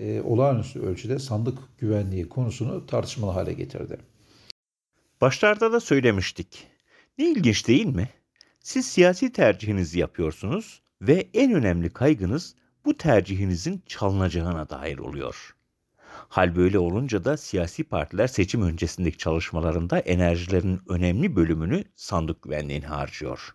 e, 0.00 0.20
olağanüstü 0.20 0.80
ölçüde 0.80 1.18
sandık 1.18 1.58
güvenliği 1.78 2.28
konusunu 2.28 2.86
tartışmalı 2.86 3.30
hale 3.30 3.52
getirdi. 3.52 3.96
Başlarda 5.20 5.72
da 5.72 5.80
söylemiştik. 5.80 6.66
Ne 7.18 7.30
ilginç 7.30 7.68
değil 7.68 7.86
mi? 7.86 8.08
Siz 8.60 8.86
siyasi 8.86 9.32
tercihinizi 9.32 9.98
yapıyorsunuz 9.98 10.82
ve 11.02 11.28
en 11.34 11.52
önemli 11.52 11.90
kaygınız 11.90 12.54
bu 12.84 12.96
tercihinizin 12.96 13.82
çalınacağına 13.86 14.68
dair 14.68 14.98
oluyor. 14.98 15.54
Hal 16.08 16.56
böyle 16.56 16.78
olunca 16.78 17.24
da 17.24 17.36
siyasi 17.36 17.84
partiler 17.84 18.26
seçim 18.26 18.62
öncesindeki 18.62 19.18
çalışmalarında 19.18 19.98
enerjilerin 19.98 20.80
önemli 20.88 21.36
bölümünü 21.36 21.84
sandık 21.96 22.42
güvenliğine 22.42 22.86
harcıyor. 22.86 23.54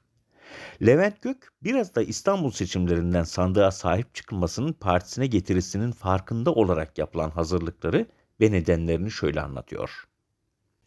Levent 0.86 1.22
Gök 1.22 1.50
biraz 1.64 1.96
da 1.96 2.04
İstanbul 2.04 2.52
seçimlerinden 2.52 3.24
sandığa 3.24 3.72
sahip 3.72 4.16
çıkılmasının 4.16 4.74
partisine 4.74 5.28
getirisinin 5.28 5.92
farkında 5.92 6.54
olarak 6.54 6.98
yapılan 6.98 7.30
hazırlıkları 7.30 8.06
ve 8.42 8.52
nedenlerini 8.52 9.12
şöyle 9.12 9.42
anlatıyor. 9.42 10.08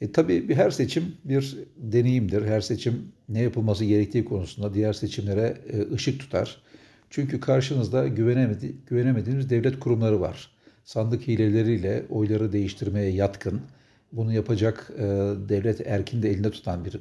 E, 0.00 0.12
tabii 0.12 0.54
her 0.54 0.70
seçim 0.70 1.16
bir 1.24 1.58
deneyimdir. 1.76 2.46
Her 2.46 2.60
seçim 2.60 3.12
ne 3.28 3.42
yapılması 3.42 3.84
gerektiği 3.84 4.24
konusunda 4.24 4.74
diğer 4.74 4.92
seçimlere 4.92 5.58
e, 5.68 5.94
ışık 5.94 6.20
tutar. 6.20 6.62
Çünkü 7.10 7.40
karşınızda 7.40 8.08
güvenemedi, 8.08 8.74
güvenemediğiniz 8.86 9.50
devlet 9.50 9.80
kurumları 9.80 10.20
var. 10.20 10.50
Sandık 10.84 11.28
hileleriyle 11.28 12.06
oyları 12.10 12.52
değiştirmeye 12.52 13.10
yatkın, 13.10 13.60
bunu 14.12 14.32
yapacak 14.32 14.90
e, 14.98 15.02
devlet 15.48 15.86
erkin 15.86 16.22
de 16.22 16.30
elinde 16.30 16.50
tutan 16.50 16.84
bir 16.84 17.00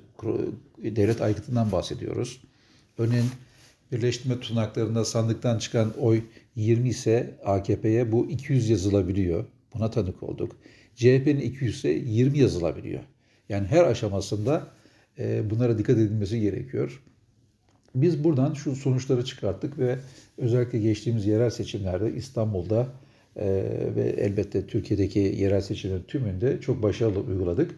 devlet 0.96 1.22
aygıtından 1.22 1.72
bahsediyoruz. 1.72 2.42
Örneğin 2.98 3.26
birleştirme 3.92 4.40
tutanaklarında 4.40 5.06
sandıktan 5.06 5.60
çıkan 5.60 5.94
oy 6.00 6.22
20 6.56 6.90
ise 6.90 7.40
AKP'ye 7.46 8.12
bu 8.12 8.30
200 8.30 8.70
yazılabiliyor. 8.70 9.46
Buna 9.74 9.92
tanık 9.92 10.24
olduk. 10.24 10.56
CHP'nin 10.96 11.40
200 11.40 11.76
ise 11.76 11.90
20 11.90 12.40
yazılabiliyor. 12.40 13.04
Yani 13.50 13.68
her 13.68 13.84
aşamasında 13.84 14.68
e, 15.20 15.50
bunlara 15.50 15.78
dikkat 15.78 15.98
edilmesi 15.98 16.40
gerekiyor. 16.40 17.04
Biz 17.96 18.24
buradan 18.24 18.54
şu 18.54 18.76
sonuçları 18.76 19.26
çıkarttık 19.26 19.80
ve 19.80 19.98
özellikle 20.38 20.80
geçtiğimiz 20.80 21.26
yerel 21.26 21.50
seçimlerde 21.50 22.14
İstanbul'da 22.14 22.88
e, 23.36 23.46
ve 23.96 24.16
elbette 24.18 24.68
Türkiye'deki 24.68 25.20
yerel 25.20 25.62
seçimlerin 25.62 26.04
tümünde 26.04 26.62
çok 26.62 26.84
başarılı 26.84 27.20
uyguladık. 27.20 27.72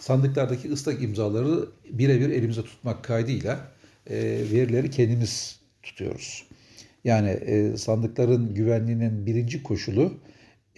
Sandıklardaki 0.00 0.72
ıslak 0.72 1.02
imzaları 1.02 1.68
birebir 1.90 2.28
elimize 2.30 2.62
tutmak 2.62 3.04
kaydıyla 3.04 3.72
e, 4.06 4.16
verileri 4.52 4.90
kendimiz 4.90 5.60
tutuyoruz. 5.82 6.46
Yani 7.04 7.28
e, 7.28 7.76
sandıkların 7.76 8.54
güvenliğinin 8.54 9.26
birinci 9.26 9.62
koşulu 9.62 10.12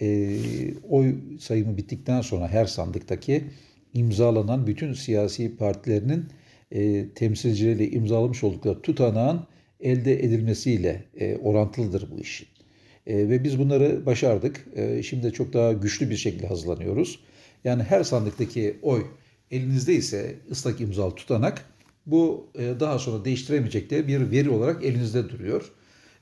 e, 0.01 0.37
oy 0.89 1.15
sayımı 1.39 1.77
bittikten 1.77 2.21
sonra 2.21 2.47
her 2.47 2.65
sandıktaki 2.65 3.43
imzalanan 3.93 4.67
bütün 4.67 4.93
siyasi 4.93 5.57
partilerinin 5.57 6.25
e, 6.71 7.09
temsilcileriyle 7.15 7.89
imzalamış 7.91 8.43
oldukları 8.43 8.81
tutanağın 8.81 9.41
elde 9.79 10.23
edilmesiyle 10.23 11.05
e, 11.19 11.37
orantılıdır 11.37 12.11
bu 12.11 12.19
iş. 12.19 12.45
E, 13.07 13.29
ve 13.29 13.43
biz 13.43 13.59
bunları 13.59 14.05
başardık. 14.05 14.65
E, 14.75 15.03
şimdi 15.03 15.33
çok 15.33 15.53
daha 15.53 15.73
güçlü 15.73 16.09
bir 16.09 16.17
şekilde 16.17 16.47
hazırlanıyoruz. 16.47 17.19
Yani 17.63 17.83
her 17.83 18.03
sandıktaki 18.03 18.77
oy 18.81 19.05
elinizde 19.51 19.93
ise 19.93 20.35
ıslak 20.51 20.81
imzalı 20.81 21.15
tutanak 21.15 21.65
bu 22.05 22.47
e, 22.55 22.73
daha 22.79 22.99
sonra 22.99 23.25
değiştiremeyecekleri 23.25 24.07
bir 24.07 24.31
veri 24.31 24.49
olarak 24.49 24.85
elinizde 24.85 25.29
duruyor. 25.29 25.71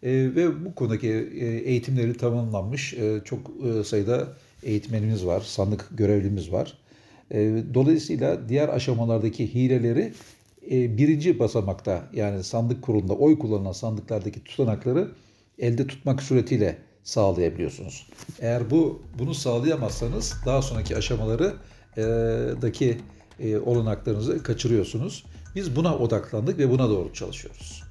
E, 0.03 0.11
ve 0.11 0.65
bu 0.65 0.75
konudaki 0.75 1.07
e, 1.09 1.45
eğitimleri 1.45 2.17
tamamlanmış 2.17 2.93
e, 2.93 3.21
çok 3.25 3.51
e, 3.65 3.83
sayıda 3.83 4.33
eğitmenimiz 4.63 5.25
var, 5.25 5.41
sandık 5.41 5.89
görevlimiz 5.91 6.51
var. 6.51 6.77
E, 7.31 7.63
dolayısıyla 7.73 8.49
diğer 8.49 8.69
aşamalardaki 8.69 9.53
hileleri 9.53 10.13
e, 10.71 10.97
birinci 10.97 11.39
basamakta 11.39 12.09
yani 12.13 12.43
sandık 12.43 12.81
kurulunda 12.81 13.13
oy 13.13 13.39
kullanılan 13.39 13.71
sandıklardaki 13.71 14.43
tutanakları 14.43 15.11
elde 15.59 15.87
tutmak 15.87 16.23
suretiyle 16.23 16.77
sağlayabiliyorsunuz. 17.03 18.07
Eğer 18.39 18.69
bu 18.69 19.01
bunu 19.19 19.33
sağlayamazsanız 19.33 20.33
daha 20.45 20.61
sonraki 20.61 20.97
aşamaları 20.97 21.53
e, 21.97 22.01
daki 22.61 22.97
e, 23.39 23.57
olanaklarınızı 23.57 24.43
kaçırıyorsunuz. 24.43 25.25
Biz 25.55 25.75
buna 25.75 25.97
odaklandık 25.97 26.57
ve 26.57 26.69
buna 26.69 26.89
doğru 26.89 27.13
çalışıyoruz. 27.13 27.83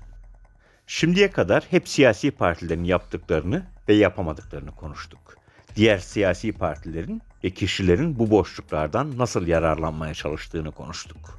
Şimdiye 0.87 1.31
kadar 1.31 1.66
hep 1.71 1.88
siyasi 1.88 2.31
partilerin 2.31 2.85
yaptıklarını 2.85 3.62
ve 3.88 3.95
yapamadıklarını 3.95 4.71
konuştuk. 4.71 5.41
Diğer 5.76 5.98
siyasi 5.98 6.52
partilerin 6.52 7.22
ve 7.44 7.50
kişilerin 7.50 8.18
bu 8.18 8.30
boşluklardan 8.30 9.18
nasıl 9.18 9.46
yararlanmaya 9.46 10.14
çalıştığını 10.14 10.72
konuştuk. 10.72 11.38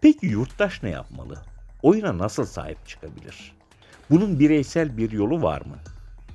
Peki 0.00 0.26
yurttaş 0.26 0.82
ne 0.82 0.90
yapmalı? 0.90 1.42
Oyuna 1.82 2.18
nasıl 2.18 2.44
sahip 2.44 2.86
çıkabilir? 2.86 3.52
Bunun 4.10 4.40
bireysel 4.40 4.96
bir 4.96 5.10
yolu 5.10 5.42
var 5.42 5.60
mı? 5.60 5.76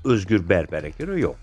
Özgür 0.05 0.49
Berber'e 0.49 0.89
göre 0.89 1.19
yok. 1.19 1.37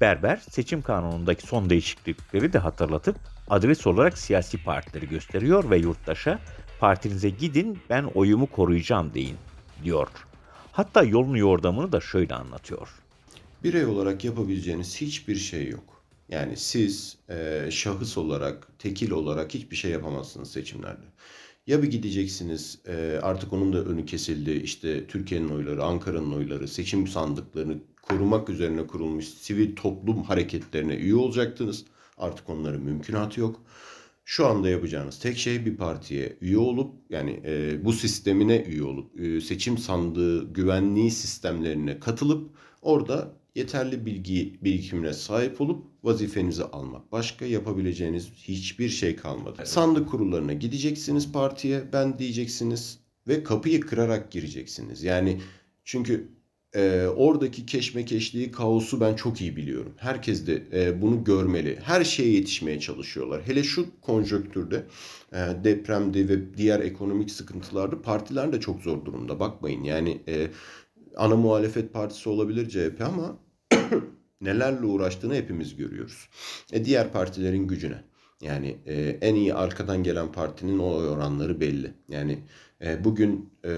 Berber 0.00 0.36
seçim 0.36 0.82
kanunundaki 0.82 1.46
son 1.46 1.70
değişiklikleri 1.70 2.52
de 2.52 2.58
hatırlatıp 2.58 3.16
adres 3.48 3.86
olarak 3.86 4.18
siyasi 4.18 4.64
partileri 4.64 5.08
gösteriyor 5.08 5.70
ve 5.70 5.76
yurttaşa 5.78 6.38
partinize 6.80 7.30
gidin 7.30 7.78
ben 7.90 8.04
oyumu 8.04 8.46
koruyacağım 8.46 9.14
deyin 9.14 9.36
diyor. 9.84 10.08
Hatta 10.72 11.02
yolunu 11.02 11.38
yordamını 11.38 11.92
da 11.92 12.00
şöyle 12.00 12.34
anlatıyor. 12.34 12.88
Birey 13.64 13.86
olarak 13.86 14.24
yapabileceğiniz 14.24 15.00
hiçbir 15.00 15.36
şey 15.36 15.68
yok. 15.68 16.02
Yani 16.28 16.56
siz 16.56 17.16
e, 17.28 17.68
şahıs 17.70 18.18
olarak, 18.18 18.68
tekil 18.78 19.10
olarak 19.10 19.54
hiçbir 19.54 19.76
şey 19.76 19.90
yapamazsınız 19.90 20.50
seçimlerde. 20.50 21.06
Ya 21.66 21.82
bir 21.82 21.90
gideceksiniz 21.90 22.78
e, 22.88 23.18
artık 23.22 23.52
onun 23.52 23.72
da 23.72 23.84
önü 23.84 24.06
kesildi. 24.06 24.50
İşte 24.50 25.06
Türkiye'nin 25.06 25.48
oyları, 25.48 25.84
Ankara'nın 25.84 26.32
oyları, 26.32 26.68
seçim 26.68 27.06
sandıklarını 27.06 27.78
korumak 28.02 28.48
üzerine 28.48 28.86
kurulmuş 28.86 29.24
sivil 29.28 29.76
toplum 29.76 30.22
hareketlerine 30.22 30.94
üye 30.94 31.14
olacaktınız. 31.14 31.84
Artık 32.18 32.48
onların 32.50 32.80
mümkünatı 32.82 33.40
yok. 33.40 33.60
Şu 34.24 34.46
anda 34.46 34.68
yapacağınız 34.68 35.18
tek 35.18 35.38
şey 35.38 35.66
bir 35.66 35.76
partiye 35.76 36.36
üye 36.40 36.58
olup 36.58 36.94
yani 37.10 37.40
e, 37.44 37.84
bu 37.84 37.92
sistemine 37.92 38.62
üye 38.62 38.82
olup 38.82 39.20
e, 39.20 39.40
seçim 39.40 39.78
sandığı 39.78 40.52
güvenliği 40.52 41.10
sistemlerine 41.10 42.00
katılıp 42.00 42.50
orada 42.82 43.32
yeterli 43.56 44.06
bilgi 44.06 44.58
birikimine 44.64 45.12
sahip 45.12 45.60
olup 45.60 45.84
vazifenizi 46.02 46.64
almak. 46.64 47.12
Başka 47.12 47.44
yapabileceğiniz 47.44 48.32
hiçbir 48.34 48.88
şey 48.88 49.16
kalmadı. 49.16 49.54
Evet. 49.58 49.68
Sandık 49.68 50.08
kurullarına 50.08 50.52
gideceksiniz 50.52 51.32
partiye 51.32 51.84
ben 51.92 52.18
diyeceksiniz 52.18 52.98
ve 53.28 53.42
kapıyı 53.42 53.80
kırarak 53.80 54.32
gireceksiniz. 54.32 55.02
Yani 55.02 55.40
çünkü 55.84 56.28
e, 56.74 57.06
oradaki 57.16 57.66
keşmekeşliği, 57.66 58.50
kaosu 58.50 59.00
ben 59.00 59.14
çok 59.14 59.40
iyi 59.40 59.56
biliyorum. 59.56 59.92
Herkes 59.96 60.46
de 60.46 60.62
e, 60.72 61.02
bunu 61.02 61.24
görmeli. 61.24 61.78
Her 61.82 62.04
şeye 62.04 62.32
yetişmeye 62.32 62.80
çalışıyorlar. 62.80 63.42
Hele 63.46 63.62
şu 63.62 63.86
konjöktürde 64.00 64.86
e, 65.32 65.38
depremde 65.64 66.28
ve 66.28 66.56
diğer 66.56 66.80
ekonomik 66.80 67.30
sıkıntılarda 67.30 68.02
partiler 68.02 68.52
de 68.52 68.60
çok 68.60 68.82
zor 68.82 69.04
durumda. 69.04 69.40
Bakmayın 69.40 69.84
yani 69.84 70.20
e, 70.28 70.48
ana 71.16 71.36
muhalefet 71.36 71.92
partisi 71.92 72.28
olabilir 72.28 72.68
CHP 72.68 73.00
ama 73.00 73.45
nelerle 74.40 74.86
uğraştığını 74.86 75.34
hepimiz 75.34 75.76
görüyoruz. 75.76 76.28
E, 76.72 76.84
diğer 76.84 77.12
partilerin 77.12 77.68
gücüne. 77.68 78.02
Yani 78.42 78.76
e, 78.86 79.18
en 79.20 79.34
iyi 79.34 79.54
arkadan 79.54 80.02
gelen 80.02 80.32
partinin 80.32 80.78
o 80.78 80.86
oranları 80.86 81.60
belli. 81.60 81.94
Yani 82.08 82.38
e, 82.84 83.04
bugün 83.04 83.50
e, 83.64 83.70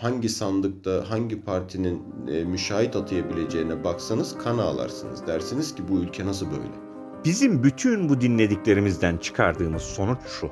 hangi 0.00 0.28
sandıkta 0.28 1.10
hangi 1.10 1.40
partinin 1.40 2.02
e, 2.32 2.44
müşahit 2.44 2.96
atayabileceğine 2.96 3.84
baksanız 3.84 4.38
kan 4.38 4.58
ağlarsınız. 4.58 5.26
Dersiniz 5.26 5.74
ki 5.74 5.82
bu 5.88 5.98
ülke 5.98 6.26
nasıl 6.26 6.50
böyle? 6.50 6.86
Bizim 7.24 7.62
bütün 7.62 8.08
bu 8.08 8.20
dinlediklerimizden 8.20 9.16
çıkardığımız 9.16 9.82
sonuç 9.82 10.18
şu. 10.40 10.50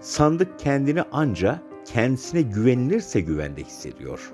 Sandık 0.00 0.58
kendini 0.58 1.02
anca 1.02 1.62
kendisine 1.84 2.42
güvenilirse 2.42 3.20
güvende 3.20 3.64
hissediyor. 3.64 4.32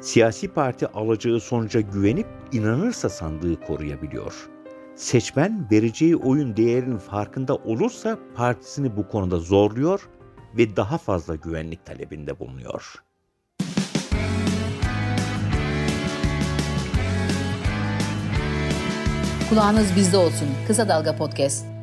Siyasi 0.00 0.48
parti 0.48 0.86
alacağı 0.86 1.40
sonuca 1.40 1.80
güvenip 1.80 2.26
inanırsa 2.52 3.08
sandığı 3.08 3.60
koruyabiliyor. 3.60 4.48
Seçmen 4.94 5.68
vereceği 5.72 6.16
oyun 6.16 6.56
değerinin 6.56 6.98
farkında 6.98 7.54
olursa 7.54 8.18
partisini 8.34 8.96
bu 8.96 9.08
konuda 9.08 9.38
zorluyor 9.38 10.08
ve 10.58 10.76
daha 10.76 10.98
fazla 10.98 11.34
güvenlik 11.34 11.86
talebinde 11.86 12.38
bulunuyor. 12.38 12.94
Kulağınız 19.48 19.96
bizde 19.96 20.16
olsun. 20.16 20.48
Kısa 20.66 20.88
Dalga 20.88 21.16
Podcast. 21.16 21.75